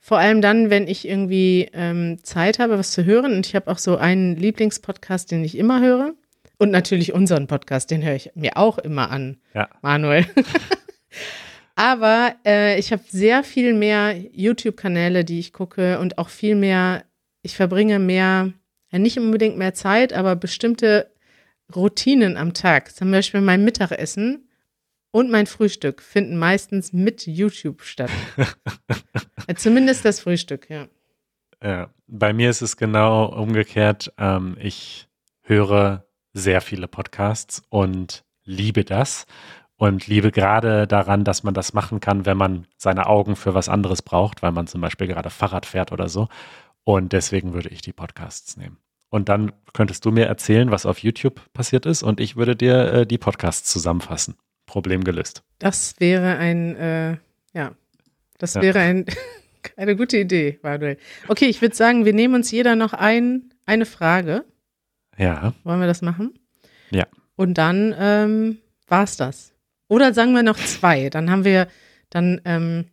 vor 0.00 0.18
allem 0.18 0.42
dann, 0.42 0.70
wenn 0.70 0.88
ich 0.88 1.08
irgendwie 1.08 1.68
ähm, 1.72 2.18
Zeit 2.22 2.58
habe, 2.58 2.78
was 2.78 2.92
zu 2.92 3.04
hören. 3.04 3.34
Und 3.34 3.46
ich 3.46 3.54
habe 3.54 3.70
auch 3.70 3.78
so 3.78 3.96
einen 3.96 4.36
Lieblingspodcast, 4.36 5.30
den 5.30 5.44
ich 5.44 5.56
immer 5.56 5.80
höre. 5.80 6.14
Und 6.58 6.70
natürlich 6.70 7.12
unseren 7.12 7.46
Podcast, 7.46 7.90
den 7.90 8.02
höre 8.02 8.16
ich 8.16 8.30
mir 8.34 8.56
auch 8.56 8.78
immer 8.78 9.10
an, 9.10 9.38
ja. 9.54 9.68
Manuel. 9.80 10.26
Aber 11.76 12.34
äh, 12.44 12.78
ich 12.78 12.90
habe 12.90 13.04
sehr 13.06 13.44
viel 13.44 13.72
mehr 13.72 14.16
YouTube-Kanäle, 14.32 15.24
die 15.24 15.38
ich 15.38 15.52
gucke 15.52 16.00
und 16.00 16.18
auch 16.18 16.28
viel 16.28 16.56
mehr 16.56 17.04
ich 17.48 17.56
verbringe 17.56 17.98
mehr, 17.98 18.52
ja 18.92 18.98
nicht 18.98 19.18
unbedingt 19.18 19.56
mehr 19.56 19.72
Zeit, 19.72 20.12
aber 20.12 20.36
bestimmte 20.36 21.10
Routinen 21.74 22.36
am 22.36 22.52
Tag. 22.52 22.94
Zum 22.94 23.10
Beispiel 23.10 23.40
mein 23.40 23.64
Mittagessen 23.64 24.50
und 25.12 25.30
mein 25.30 25.46
Frühstück 25.46 26.02
finden 26.02 26.36
meistens 26.36 26.92
mit 26.92 27.26
YouTube 27.26 27.82
statt. 27.82 28.10
zumindest 29.56 30.04
das 30.04 30.20
Frühstück, 30.20 30.68
ja. 30.68 30.88
Ja, 31.62 31.90
bei 32.06 32.34
mir 32.34 32.50
ist 32.50 32.60
es 32.60 32.76
genau 32.76 33.24
umgekehrt. 33.24 34.12
Ähm, 34.18 34.58
ich 34.60 35.08
höre 35.40 36.04
sehr 36.34 36.60
viele 36.60 36.86
Podcasts 36.86 37.62
und 37.70 38.24
liebe 38.44 38.84
das 38.84 39.24
und 39.78 40.06
liebe 40.06 40.32
gerade 40.32 40.86
daran, 40.86 41.24
dass 41.24 41.44
man 41.44 41.54
das 41.54 41.72
machen 41.72 42.00
kann, 42.00 42.26
wenn 42.26 42.36
man 42.36 42.66
seine 42.76 43.06
Augen 43.06 43.36
für 43.36 43.54
was 43.54 43.70
anderes 43.70 44.02
braucht, 44.02 44.42
weil 44.42 44.52
man 44.52 44.66
zum 44.66 44.82
Beispiel 44.82 45.06
gerade 45.06 45.30
Fahrrad 45.30 45.64
fährt 45.64 45.92
oder 45.92 46.10
so. 46.10 46.28
Und 46.88 47.12
deswegen 47.12 47.52
würde 47.52 47.68
ich 47.68 47.82
die 47.82 47.92
Podcasts 47.92 48.56
nehmen. 48.56 48.78
Und 49.10 49.28
dann 49.28 49.52
könntest 49.74 50.06
du 50.06 50.10
mir 50.10 50.24
erzählen, 50.24 50.70
was 50.70 50.86
auf 50.86 51.00
YouTube 51.00 51.38
passiert 51.52 51.84
ist 51.84 52.02
und 52.02 52.18
ich 52.18 52.34
würde 52.34 52.56
dir 52.56 52.92
äh, 52.94 53.06
die 53.06 53.18
Podcasts 53.18 53.70
zusammenfassen. 53.70 54.36
Problem 54.64 55.04
gelöst. 55.04 55.42
Das 55.58 55.96
wäre 55.98 56.38
ein, 56.38 56.76
äh, 56.76 57.18
ja, 57.52 57.72
das 58.38 58.54
ja. 58.54 58.62
wäre 58.62 58.78
ein, 58.78 59.04
eine 59.76 59.96
gute 59.96 60.16
Idee, 60.16 60.60
Manuel. 60.62 60.96
Okay, 61.28 61.44
ich 61.44 61.60
würde 61.60 61.76
sagen, 61.76 62.06
wir 62.06 62.14
nehmen 62.14 62.34
uns 62.34 62.50
jeder 62.50 62.74
noch 62.74 62.94
ein, 62.94 63.52
eine 63.66 63.84
Frage. 63.84 64.46
Ja. 65.18 65.52
Wollen 65.64 65.80
wir 65.80 65.88
das 65.88 66.00
machen? 66.00 66.38
Ja. 66.90 67.06
Und 67.36 67.58
dann 67.58 67.94
ähm, 67.98 68.58
war 68.86 69.04
es 69.04 69.18
das. 69.18 69.52
Oder 69.88 70.14
sagen 70.14 70.32
wir 70.32 70.42
noch 70.42 70.56
zwei. 70.56 71.10
Dann 71.10 71.30
haben 71.30 71.44
wir, 71.44 71.68
dann 72.08 72.40
ähm, 72.46 72.86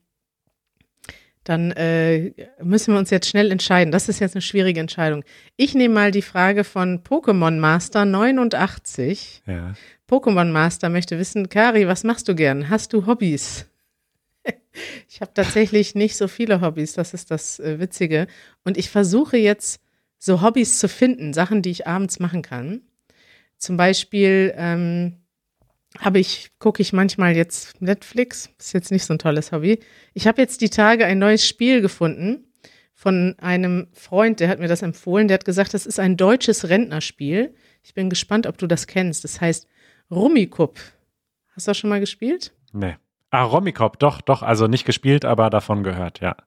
dann 1.45 1.71
äh, 1.71 2.31
müssen 2.61 2.93
wir 2.93 2.99
uns 2.99 3.11
jetzt 3.11 3.29
schnell 3.29 3.51
entscheiden. 3.51 3.91
Das 3.91 4.09
ist 4.09 4.19
jetzt 4.19 4.35
eine 4.35 4.41
schwierige 4.41 4.79
Entscheidung. 4.79 5.23
Ich 5.55 5.75
nehme 5.75 5.93
mal 5.93 6.11
die 6.11 6.23
Frage 6.23 6.63
von 6.63 7.03
Pokémon 7.03 7.59
Master 7.59 8.03
89. 8.03 9.43
Ja. 9.45 9.73
Pokémon 10.09 10.51
Master 10.51 10.89
möchte 10.89 11.19
wissen, 11.19 11.47
Kari, 11.47 11.87
was 11.87 12.03
machst 12.03 12.27
du 12.27 12.35
gern? 12.35 12.69
Hast 12.69 12.93
du 12.93 13.05
Hobbys? 13.05 13.67
ich 15.07 15.21
habe 15.21 15.33
tatsächlich 15.33 15.93
nicht 15.93 16.17
so 16.17 16.27
viele 16.27 16.61
Hobbys, 16.61 16.93
das 16.93 17.13
ist 17.13 17.29
das 17.29 17.59
äh, 17.59 17.79
Witzige. 17.79 18.25
Und 18.63 18.77
ich 18.77 18.89
versuche 18.89 19.37
jetzt 19.37 19.79
so 20.17 20.41
Hobbys 20.41 20.79
zu 20.79 20.89
finden, 20.89 21.33
Sachen, 21.33 21.61
die 21.61 21.69
ich 21.69 21.85
abends 21.85 22.19
machen 22.19 22.41
kann. 22.41 22.81
Zum 23.57 23.77
Beispiel 23.77 24.51
ähm, 24.57 25.17
habe 25.99 26.19
ich, 26.19 26.51
gucke 26.59 26.81
ich 26.81 26.93
manchmal 26.93 27.35
jetzt 27.35 27.81
Netflix. 27.81 28.49
Ist 28.57 28.73
jetzt 28.73 28.91
nicht 28.91 29.05
so 29.05 29.13
ein 29.13 29.19
tolles 29.19 29.51
Hobby. 29.51 29.79
Ich 30.13 30.27
habe 30.27 30.41
jetzt 30.41 30.61
die 30.61 30.69
Tage 30.69 31.05
ein 31.05 31.19
neues 31.19 31.47
Spiel 31.47 31.81
gefunden 31.81 32.45
von 32.93 33.35
einem 33.39 33.87
Freund, 33.91 34.39
der 34.39 34.47
hat 34.47 34.59
mir 34.59 34.69
das 34.69 34.81
empfohlen. 34.81 35.27
Der 35.27 35.35
hat 35.35 35.45
gesagt, 35.45 35.73
das 35.73 35.85
ist 35.85 35.99
ein 35.99 36.15
deutsches 36.17 36.69
Rentnerspiel. 36.69 37.53
Ich 37.83 37.93
bin 37.93 38.09
gespannt, 38.09 38.47
ob 38.47 38.57
du 38.57 38.67
das 38.67 38.87
kennst. 38.87 39.23
Das 39.23 39.41
heißt 39.41 39.67
Rummikub. 40.09 40.79
Hast 41.53 41.67
du 41.67 41.71
das 41.71 41.77
schon 41.77 41.89
mal 41.89 41.99
gespielt? 41.99 42.53
Nee. 42.71 42.95
Ah, 43.31 43.43
Rummikub, 43.43 43.99
doch, 43.99 44.21
doch. 44.21 44.43
Also 44.43 44.67
nicht 44.67 44.85
gespielt, 44.85 45.25
aber 45.25 45.49
davon 45.49 45.83
gehört, 45.83 46.21
ja. 46.21 46.37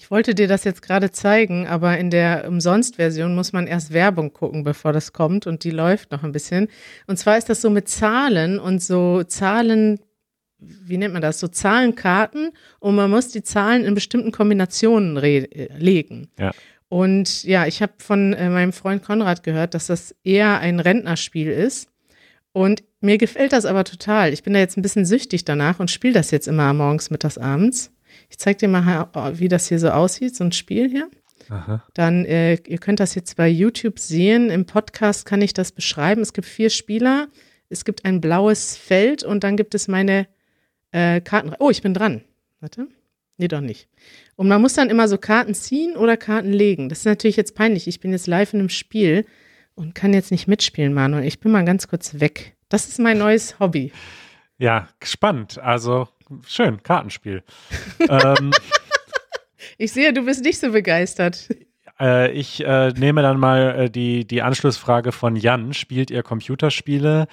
Ich 0.00 0.12
wollte 0.12 0.34
dir 0.34 0.46
das 0.46 0.62
jetzt 0.62 0.80
gerade 0.80 1.10
zeigen, 1.10 1.66
aber 1.66 1.98
in 1.98 2.10
der 2.10 2.46
Umsonst-Version 2.46 3.34
muss 3.34 3.52
man 3.52 3.66
erst 3.66 3.92
Werbung 3.92 4.32
gucken, 4.32 4.62
bevor 4.62 4.92
das 4.92 5.12
kommt 5.12 5.48
und 5.48 5.64
die 5.64 5.72
läuft 5.72 6.12
noch 6.12 6.22
ein 6.22 6.30
bisschen. 6.30 6.68
Und 7.08 7.18
zwar 7.18 7.36
ist 7.36 7.48
das 7.48 7.60
so 7.60 7.68
mit 7.68 7.88
Zahlen 7.88 8.60
und 8.60 8.80
so 8.80 9.24
Zahlen, 9.24 9.98
wie 10.60 10.98
nennt 10.98 11.14
man 11.14 11.22
das, 11.22 11.40
so 11.40 11.48
Zahlenkarten 11.48 12.52
und 12.78 12.94
man 12.94 13.10
muss 13.10 13.30
die 13.30 13.42
Zahlen 13.42 13.84
in 13.84 13.94
bestimmten 13.94 14.30
Kombinationen 14.30 15.16
legen. 15.16 16.28
Ja. 16.38 16.52
Und 16.88 17.42
ja, 17.42 17.66
ich 17.66 17.82
habe 17.82 17.94
von 17.98 18.32
äh, 18.34 18.48
meinem 18.48 18.72
Freund 18.72 19.02
Konrad 19.02 19.42
gehört, 19.42 19.74
dass 19.74 19.88
das 19.88 20.14
eher 20.22 20.60
ein 20.60 20.78
Rentnerspiel 20.78 21.50
ist. 21.50 21.90
Und 22.52 22.82
mir 23.00 23.18
gefällt 23.18 23.52
das 23.52 23.66
aber 23.66 23.84
total. 23.84 24.32
Ich 24.32 24.42
bin 24.42 24.54
da 24.54 24.60
jetzt 24.60 24.78
ein 24.78 24.82
bisschen 24.82 25.04
süchtig 25.04 25.44
danach 25.44 25.80
und 25.80 25.90
spiele 25.90 26.14
das 26.14 26.30
jetzt 26.30 26.48
immer 26.48 26.72
morgens, 26.72 27.10
mittags, 27.10 27.36
abends. 27.36 27.92
Ich 28.28 28.38
zeige 28.38 28.58
dir 28.58 28.68
mal, 28.68 29.08
wie 29.34 29.48
das 29.48 29.68
hier 29.68 29.78
so 29.78 29.90
aussieht, 29.90 30.36
so 30.36 30.44
ein 30.44 30.52
Spiel 30.52 30.88
hier. 30.90 31.08
Aha. 31.50 31.82
Dann, 31.94 32.24
äh, 32.24 32.54
ihr 32.66 32.78
könnt 32.78 33.00
das 33.00 33.14
jetzt 33.14 33.36
bei 33.36 33.48
YouTube 33.48 33.98
sehen. 33.98 34.50
Im 34.50 34.66
Podcast 34.66 35.24
kann 35.24 35.40
ich 35.40 35.54
das 35.54 35.72
beschreiben. 35.72 36.20
Es 36.20 36.32
gibt 36.32 36.46
vier 36.46 36.70
Spieler, 36.70 37.28
es 37.70 37.84
gibt 37.84 38.04
ein 38.04 38.20
blaues 38.20 38.76
Feld 38.76 39.22
und 39.22 39.44
dann 39.44 39.56
gibt 39.56 39.74
es 39.74 39.88
meine 39.88 40.26
äh, 40.92 41.20
Karten. 41.20 41.54
Oh, 41.58 41.70
ich 41.70 41.82
bin 41.82 41.94
dran. 41.94 42.22
Warte. 42.60 42.88
Nee, 43.38 43.48
doch 43.48 43.60
nicht. 43.60 43.88
Und 44.36 44.48
man 44.48 44.60
muss 44.60 44.74
dann 44.74 44.90
immer 44.90 45.06
so 45.06 45.16
Karten 45.16 45.54
ziehen 45.54 45.96
oder 45.96 46.16
Karten 46.16 46.52
legen. 46.52 46.88
Das 46.88 47.00
ist 47.00 47.04
natürlich 47.04 47.36
jetzt 47.36 47.54
peinlich. 47.54 47.86
Ich 47.86 48.00
bin 48.00 48.10
jetzt 48.10 48.26
live 48.26 48.52
in 48.52 48.60
einem 48.60 48.68
Spiel 48.68 49.26
und 49.74 49.94
kann 49.94 50.12
jetzt 50.12 50.32
nicht 50.32 50.48
mitspielen, 50.48 50.92
Manuel. 50.92 51.24
Ich 51.24 51.38
bin 51.38 51.52
mal 51.52 51.64
ganz 51.64 51.86
kurz 51.86 52.18
weg. 52.20 52.56
Das 52.68 52.88
ist 52.88 52.98
mein 52.98 53.18
neues 53.18 53.60
Hobby. 53.60 53.92
Ja, 54.58 54.88
spannend. 55.04 55.58
Also 55.58 56.08
schön, 56.46 56.82
Kartenspiel. 56.82 57.42
ähm, 58.08 58.52
ich 59.76 59.92
sehe, 59.92 60.12
du 60.12 60.24
bist 60.24 60.44
nicht 60.44 60.58
so 60.58 60.72
begeistert. 60.72 61.48
Äh, 62.00 62.32
ich 62.32 62.64
äh, 62.64 62.90
nehme 62.90 63.22
dann 63.22 63.38
mal 63.38 63.74
äh, 63.74 63.90
die, 63.90 64.26
die 64.26 64.42
Anschlussfrage 64.42 65.12
von 65.12 65.36
Jan. 65.36 65.74
Spielt 65.74 66.10
ihr 66.10 66.22
Computerspiele? 66.22 67.26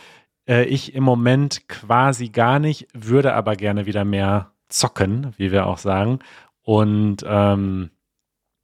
Äh, 0.48 0.66
ich 0.66 0.96
im 0.96 1.04
Moment 1.04 1.68
quasi 1.68 2.30
gar 2.30 2.60
nicht, 2.60 2.88
würde 2.94 3.34
aber 3.34 3.56
gerne 3.56 3.86
wieder 3.86 4.06
mehr 4.06 4.52
zocken, 4.70 5.34
wie 5.38 5.52
wir 5.52 5.68
auch 5.68 5.78
sagen. 5.78 6.20
Und 6.62 7.24
ähm, 7.28 7.92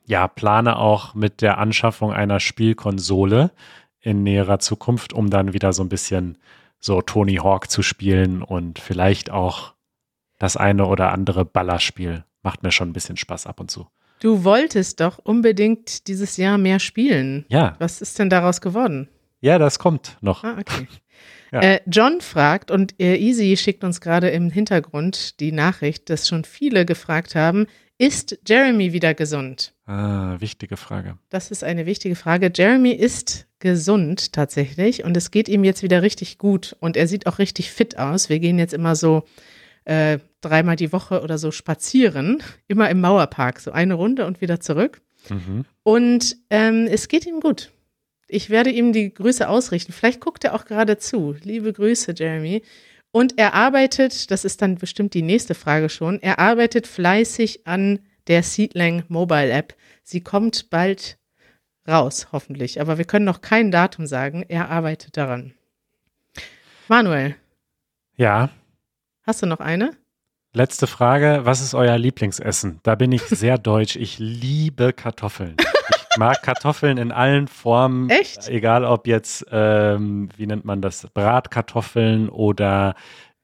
ja, 0.05 0.27
plane 0.27 0.77
auch 0.77 1.13
mit 1.13 1.41
der 1.41 1.57
Anschaffung 1.59 2.11
einer 2.11 2.39
Spielkonsole 2.39 3.51
in 3.99 4.23
näherer 4.23 4.59
Zukunft, 4.59 5.13
um 5.13 5.29
dann 5.29 5.53
wieder 5.53 5.73
so 5.73 5.83
ein 5.83 5.89
bisschen 5.89 6.37
so 6.79 7.01
Tony 7.01 7.35
Hawk 7.35 7.69
zu 7.69 7.83
spielen 7.83 8.41
und 8.41 8.79
vielleicht 8.79 9.29
auch 9.29 9.73
das 10.41 10.57
eine 10.57 10.87
oder 10.87 11.11
andere 11.11 11.45
Ballerspiel. 11.45 12.23
Macht 12.41 12.63
mir 12.63 12.71
schon 12.71 12.89
ein 12.89 12.93
bisschen 12.93 13.17
Spaß 13.17 13.45
ab 13.45 13.59
und 13.59 13.69
zu. 13.69 13.87
Du 14.19 14.43
wolltest 14.43 14.99
doch 14.99 15.19
unbedingt 15.19 16.07
dieses 16.07 16.37
Jahr 16.37 16.57
mehr 16.57 16.79
spielen. 16.79 17.45
Ja. 17.49 17.75
Was 17.79 18.01
ist 18.01 18.17
denn 18.17 18.29
daraus 18.29 18.59
geworden? 18.59 19.07
Ja, 19.39 19.59
das 19.59 19.77
kommt 19.77 20.17
noch. 20.21 20.43
Ah, 20.43 20.57
okay. 20.59 20.87
Ja. 21.53 21.59
Äh, 21.59 21.81
John 21.85 22.21
fragt, 22.21 22.71
und 22.71 22.97
äh, 22.97 23.17
Easy 23.17 23.57
schickt 23.57 23.83
uns 23.83 23.99
gerade 23.99 24.29
im 24.29 24.49
Hintergrund 24.49 25.41
die 25.41 25.51
Nachricht, 25.51 26.09
dass 26.09 26.25
schon 26.25 26.45
viele 26.45 26.85
gefragt 26.85 27.35
haben, 27.35 27.67
ist 27.97 28.39
Jeremy 28.47 28.93
wieder 28.93 29.13
gesund? 29.13 29.73
Ah, 29.85 30.37
wichtige 30.39 30.77
Frage. 30.77 31.17
Das 31.27 31.51
ist 31.51 31.65
eine 31.65 31.85
wichtige 31.85 32.15
Frage. 32.15 32.53
Jeremy 32.55 32.93
ist 32.93 33.47
gesund 33.59 34.31
tatsächlich 34.31 35.03
und 35.03 35.17
es 35.17 35.29
geht 35.29 35.49
ihm 35.49 35.65
jetzt 35.65 35.83
wieder 35.83 36.01
richtig 36.01 36.37
gut 36.37 36.77
und 36.79 36.95
er 36.95 37.09
sieht 37.09 37.27
auch 37.27 37.37
richtig 37.37 37.69
fit 37.69 37.99
aus. 37.99 38.29
Wir 38.29 38.39
gehen 38.39 38.57
jetzt 38.57 38.73
immer 38.73 38.95
so 38.95 39.23
äh, 39.83 40.19
dreimal 40.41 40.75
die 40.75 40.91
Woche 40.91 41.21
oder 41.21 41.37
so 41.37 41.51
spazieren, 41.51 42.43
immer 42.67 42.89
im 42.89 43.01
Mauerpark, 43.01 43.59
so 43.59 43.71
eine 43.71 43.93
Runde 43.93 44.25
und 44.25 44.41
wieder 44.41 44.59
zurück. 44.59 45.01
Mhm. 45.29 45.65
Und 45.83 46.37
ähm, 46.49 46.87
es 46.89 47.07
geht 47.07 47.25
ihm 47.25 47.39
gut. 47.39 47.71
Ich 48.27 48.49
werde 48.49 48.69
ihm 48.69 48.93
die 48.93 49.13
Grüße 49.13 49.47
ausrichten. 49.47 49.91
Vielleicht 49.91 50.21
guckt 50.21 50.43
er 50.43 50.55
auch 50.55 50.65
gerade 50.65 50.97
zu. 50.97 51.35
Liebe 51.43 51.73
Grüße, 51.73 52.13
Jeremy. 52.15 52.63
Und 53.11 53.37
er 53.37 53.53
arbeitet, 53.53 54.31
das 54.31 54.45
ist 54.45 54.61
dann 54.61 54.75
bestimmt 54.75 55.13
die 55.13 55.21
nächste 55.21 55.53
Frage 55.53 55.89
schon, 55.89 56.21
er 56.21 56.39
arbeitet 56.39 56.87
fleißig 56.87 57.67
an 57.67 57.99
der 58.27 58.41
Seedlang 58.41 59.03
Mobile 59.09 59.51
App. 59.51 59.75
Sie 60.03 60.21
kommt 60.21 60.69
bald 60.69 61.17
raus, 61.87 62.27
hoffentlich. 62.31 62.79
Aber 62.79 62.97
wir 62.97 63.05
können 63.05 63.25
noch 63.25 63.41
kein 63.41 63.71
Datum 63.71 64.07
sagen. 64.07 64.45
Er 64.47 64.69
arbeitet 64.69 65.17
daran. 65.17 65.53
Manuel, 66.87 67.35
Ja, 68.15 68.49
hast 69.23 69.41
du 69.41 69.45
noch 69.45 69.59
eine? 69.59 69.91
Letzte 70.53 70.87
Frage. 70.87 71.41
Was 71.43 71.61
ist 71.61 71.73
euer 71.73 71.97
Lieblingsessen? 71.97 72.79
Da 72.83 72.95
bin 72.95 73.11
ich 73.11 73.21
sehr 73.23 73.57
deutsch. 73.59 73.95
Ich 73.95 74.19
liebe 74.19 74.93
Kartoffeln. 74.93 75.55
Ich 76.11 76.17
mag 76.17 76.41
Kartoffeln 76.43 76.97
in 76.97 77.11
allen 77.11 77.47
Formen. 77.47 78.09
Echt? 78.09 78.47
Egal 78.49 78.83
ob 78.83 79.07
jetzt, 79.07 79.45
ähm, 79.51 80.29
wie 80.35 80.45
nennt 80.47 80.65
man 80.65 80.81
das, 80.81 81.07
Bratkartoffeln 81.13 82.27
oder 82.29 82.95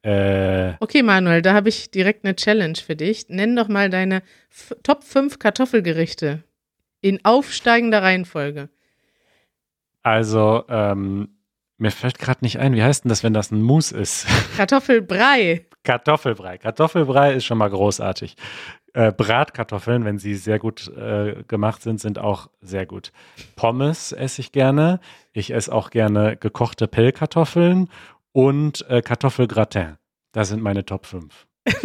äh, 0.04 0.74
Okay, 0.80 1.02
Manuel, 1.02 1.42
da 1.42 1.54
habe 1.54 1.70
ich 1.70 1.92
direkt 1.92 2.26
eine 2.26 2.36
Challenge 2.36 2.76
für 2.78 2.96
dich. 2.96 3.30
Nenn 3.30 3.56
doch 3.56 3.68
mal 3.70 3.90
deine 3.90 4.22
F 4.52 4.76
Top 4.84 5.04
5 5.04 5.40
Kartoffelgerichte 5.40 6.44
in 7.02 7.24
aufsteigender 7.24 8.04
Reihenfolge. 8.04 8.70
also 10.04 10.64
ähm, 10.70 11.30
mir 11.78 11.92
fällt 11.92 12.18
gerade 12.20 12.40
nicht 12.42 12.60
ein, 12.60 12.74
wie 12.74 12.82
heißt 12.84 13.04
denn 13.04 13.10
das, 13.10 13.24
wenn 13.24 13.34
das 13.34 13.52
ein 13.52 13.62
Mousse 13.62 13.98
ist? 13.98 14.26
Kartoffelbrei. 14.58 15.66
Kartoffelbrei. 15.88 16.58
Kartoffelbrei 16.58 17.34
ist 17.34 17.46
schon 17.46 17.58
mal 17.58 17.70
großartig. 17.70 18.36
Äh, 18.92 19.14
Bratkartoffeln, 19.14 20.04
wenn 20.04 20.20
sie 20.20 20.36
sehr 20.36 20.60
gut 20.60 20.90
äh, 20.98 21.46
gemacht 21.48 21.82
sind, 21.82 22.02
sind 22.02 22.20
auch 22.20 22.50
sehr 22.60 22.86
gut. 22.86 23.14
Pommes 23.56 24.12
esse 24.12 24.42
ich 24.42 24.52
gerne. 24.52 25.00
Ich 25.32 25.54
esse 25.54 25.72
auch 25.72 25.90
gerne 25.90 26.36
gekochte 26.36 26.90
Pellkartoffeln 26.90 27.90
und 28.34 28.86
äh, 28.90 29.02
Kartoffelgratin. 29.02 29.96
Das 30.34 30.50
sind 30.50 30.62
meine 30.62 30.84
Top 30.84 31.06
5. 31.06 31.48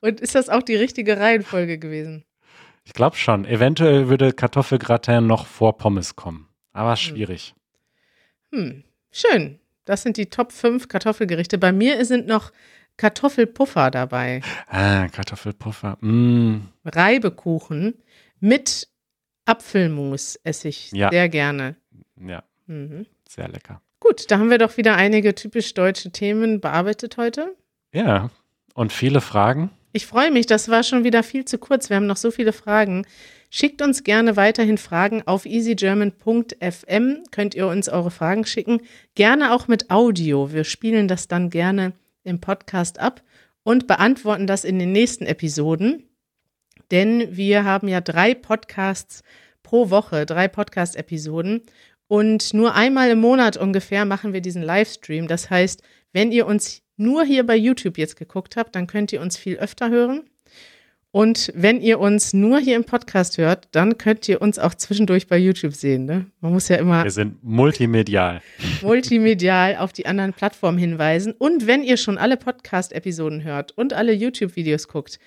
Und 0.00 0.20
ist 0.20 0.36
das 0.36 0.48
auch 0.48 0.62
die 0.62 0.76
richtige 0.76 1.18
Reihenfolge 1.18 1.76
gewesen? 1.76 2.24
Ich 2.84 2.92
glaube 2.92 3.16
schon. 3.16 3.44
Eventuell 3.44 4.08
würde 4.08 4.32
Kartoffelgratin 4.32 5.26
noch 5.26 5.44
vor 5.44 5.76
Pommes 5.76 6.14
kommen. 6.14 6.48
Aber 6.72 6.94
schwierig. 6.94 7.54
Hm, 8.52 8.84
schön. 9.10 9.58
Das 9.88 10.02
sind 10.02 10.18
die 10.18 10.26
Top 10.26 10.52
5 10.52 10.88
Kartoffelgerichte. 10.88 11.56
Bei 11.56 11.72
mir 11.72 12.04
sind 12.04 12.26
noch 12.26 12.52
Kartoffelpuffer 12.98 13.90
dabei. 13.90 14.42
Ah, 14.68 15.08
Kartoffelpuffer. 15.08 15.96
Mm. 16.02 16.68
Reibekuchen 16.84 17.94
mit 18.38 18.88
Apfelmus 19.46 20.38
esse 20.44 20.68
ich 20.68 20.92
Ja. 20.92 21.08
sehr 21.10 21.30
gerne. 21.30 21.76
Ja, 22.20 22.42
Mhm. 22.66 23.06
sehr 23.26 23.48
lecker. 23.48 23.80
Gut, 24.00 24.30
da 24.30 24.38
haben 24.38 24.50
wir 24.50 24.58
doch 24.58 24.76
wieder 24.76 24.94
einige 24.96 25.34
typisch 25.34 25.72
deutsche 25.72 26.10
Themen 26.10 26.60
bearbeitet 26.60 27.16
heute. 27.16 27.56
Ja, 27.94 28.28
und 28.74 28.92
viele 28.92 29.22
Fragen. 29.22 29.70
Ich 29.92 30.06
freue 30.06 30.30
mich, 30.30 30.44
das 30.44 30.68
war 30.68 30.82
schon 30.82 31.02
wieder 31.02 31.22
viel 31.22 31.46
zu 31.46 31.56
kurz. 31.56 31.88
Wir 31.88 31.96
haben 31.96 32.06
noch 32.06 32.18
so 32.18 32.30
viele 32.30 32.52
Fragen. 32.52 33.06
Schickt 33.50 33.80
uns 33.80 34.04
gerne 34.04 34.36
weiterhin 34.36 34.76
Fragen 34.76 35.22
auf 35.26 35.46
easygerman.fm. 35.46 37.22
Könnt 37.30 37.54
ihr 37.54 37.66
uns 37.66 37.88
eure 37.88 38.10
Fragen 38.10 38.44
schicken. 38.44 38.82
Gerne 39.14 39.54
auch 39.54 39.68
mit 39.68 39.90
Audio. 39.90 40.52
Wir 40.52 40.64
spielen 40.64 41.08
das 41.08 41.28
dann 41.28 41.48
gerne 41.48 41.92
im 42.24 42.40
Podcast 42.40 42.98
ab 42.98 43.22
und 43.62 43.86
beantworten 43.86 44.46
das 44.46 44.64
in 44.64 44.78
den 44.78 44.92
nächsten 44.92 45.24
Episoden. 45.24 46.04
Denn 46.90 47.36
wir 47.36 47.64
haben 47.64 47.88
ja 47.88 48.00
drei 48.00 48.34
Podcasts 48.34 49.22
pro 49.62 49.90
Woche, 49.90 50.26
drei 50.26 50.48
Podcast-Episoden. 50.48 51.62
Und 52.06 52.54
nur 52.54 52.74
einmal 52.74 53.10
im 53.10 53.20
Monat 53.20 53.56
ungefähr 53.56 54.04
machen 54.04 54.32
wir 54.32 54.40
diesen 54.40 54.62
Livestream. 54.62 55.28
Das 55.28 55.50
heißt, 55.50 55.82
wenn 56.12 56.32
ihr 56.32 56.46
uns 56.46 56.82
nur 56.96 57.24
hier 57.24 57.46
bei 57.46 57.56
YouTube 57.56 57.98
jetzt 57.98 58.16
geguckt 58.16 58.56
habt, 58.56 58.74
dann 58.74 58.86
könnt 58.86 59.12
ihr 59.12 59.20
uns 59.20 59.36
viel 59.36 59.56
öfter 59.56 59.90
hören. 59.90 60.24
Und 61.10 61.50
wenn 61.54 61.80
ihr 61.80 62.00
uns 62.00 62.34
nur 62.34 62.58
hier 62.58 62.76
im 62.76 62.84
Podcast 62.84 63.38
hört, 63.38 63.68
dann 63.72 63.96
könnt 63.96 64.28
ihr 64.28 64.42
uns 64.42 64.58
auch 64.58 64.74
zwischendurch 64.74 65.26
bei 65.26 65.38
YouTube 65.38 65.74
sehen. 65.74 66.04
Ne? 66.04 66.26
Man 66.40 66.52
muss 66.52 66.68
ja 66.68 66.76
immer 66.76 67.02
Wir 67.04 67.10
sind 67.10 67.42
multimedial. 67.42 68.42
multimedial 68.82 69.76
auf 69.76 69.94
die 69.94 70.04
anderen 70.04 70.34
Plattformen 70.34 70.76
hinweisen. 70.76 71.32
Und 71.38 71.66
wenn 71.66 71.82
ihr 71.82 71.96
schon 71.96 72.18
alle 72.18 72.36
Podcast-Episoden 72.36 73.42
hört 73.42 73.72
und 73.72 73.94
alle 73.94 74.12
YouTube-Videos 74.12 74.88
guckt 74.88 75.18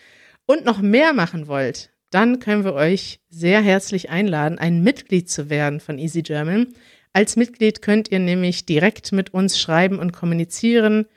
und 0.45 0.65
noch 0.65 0.81
mehr 0.81 1.13
machen 1.13 1.47
wollt, 1.47 1.89
dann 2.11 2.39
können 2.39 2.63
wir 2.63 2.73
euch 2.73 3.19
sehr 3.29 3.61
herzlich 3.61 4.09
einladen, 4.09 4.59
ein 4.59 4.83
Mitglied 4.83 5.29
zu 5.29 5.49
werden 5.49 5.79
von 5.79 5.97
Easy 5.97 6.21
German. 6.21 6.67
Als 7.13 7.37
Mitglied 7.37 7.81
könnt 7.81 8.11
ihr 8.11 8.19
nämlich 8.19 8.65
direkt 8.65 9.13
mit 9.13 9.33
uns 9.33 9.59
schreiben 9.59 9.97
und 9.97 10.11
kommunizieren 10.11 11.07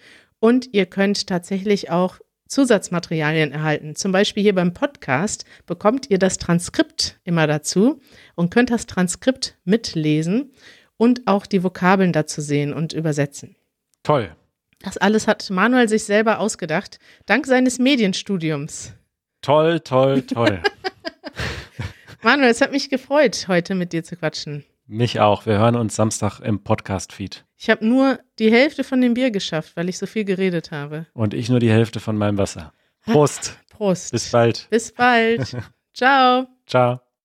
und 0.40 0.72
ihr 0.72 0.86
könnt 0.86 1.26
tatsächlich 1.26 1.90
auch 1.90 2.18
Zusatzmaterialien 2.55 3.50
erhalten. 3.50 3.96
Zum 3.96 4.12
Beispiel 4.12 4.44
hier 4.44 4.55
beim 4.55 4.72
Podcast 4.72 5.44
bekommt 5.66 6.09
ihr 6.09 6.20
das 6.20 6.38
Transkript 6.38 7.18
immer 7.24 7.48
dazu 7.48 8.00
und 8.36 8.55
könnt 8.55 8.70
das 8.70 8.86
Transkript 8.86 9.59
mitlesen 9.64 10.52
und 10.96 11.26
auch 11.26 11.46
die 11.46 11.64
Vokabeln 11.64 12.12
dazu 12.12 12.40
sehen 12.40 12.72
und 12.72 12.92
übersetzen. 12.92 13.57
Toll. 14.05 14.36
Das 14.78 14.98
alles 14.98 15.26
hat 15.26 15.50
Manuel 15.50 15.88
sich 15.88 16.05
selber 16.05 16.38
ausgedacht, 16.38 17.00
dank 17.26 17.46
seines 17.46 17.80
Medienstudiums. 17.80 18.92
Toll, 19.42 19.80
toll, 19.80 20.22
toll. 20.22 20.62
Manuel, 22.22 22.50
es 22.50 22.61
hat 22.61 22.70
mich 22.70 22.88
gefreut, 22.88 23.46
heute 23.48 23.74
mit 23.74 23.92
dir 23.92 24.05
zu 24.05 24.14
quatschen. 24.14 24.64
Mich 24.87 25.20
auch. 25.20 25.47
Wir 25.47 25.59
hören 25.59 25.76
uns 25.76 25.97
Samstag 25.97 26.41
im 26.41 26.62
Podcast-Feed. 26.62 27.45
Ich 27.57 27.70
habe 27.70 27.87
nur 27.87 28.18
die 28.39 28.51
Hälfte 28.53 28.85
von 28.85 29.01
dem 29.01 29.14
Bier 29.14 29.30
geschafft, 29.30 29.76
weil 29.76 29.89
ich 29.89 29.97
so 29.97 30.07
viel 30.07 30.24
geredet 30.24 30.70
habe. 30.70 31.07
Und 31.14 31.32
ich 31.32 31.49
nur 31.49 31.61
die 31.61 31.70
Hälfte 31.70 32.01
von 32.01 32.16
meinem 32.16 32.37
Wasser. 32.37 32.72
Prost. 33.05 33.59
Prost. 33.70 34.12
Bis 34.12 34.30
bald. 34.30 34.66
Bis 34.70 34.93
bald. 34.93 35.57
Ciao. 35.95 36.47
Ciao. 36.66 37.03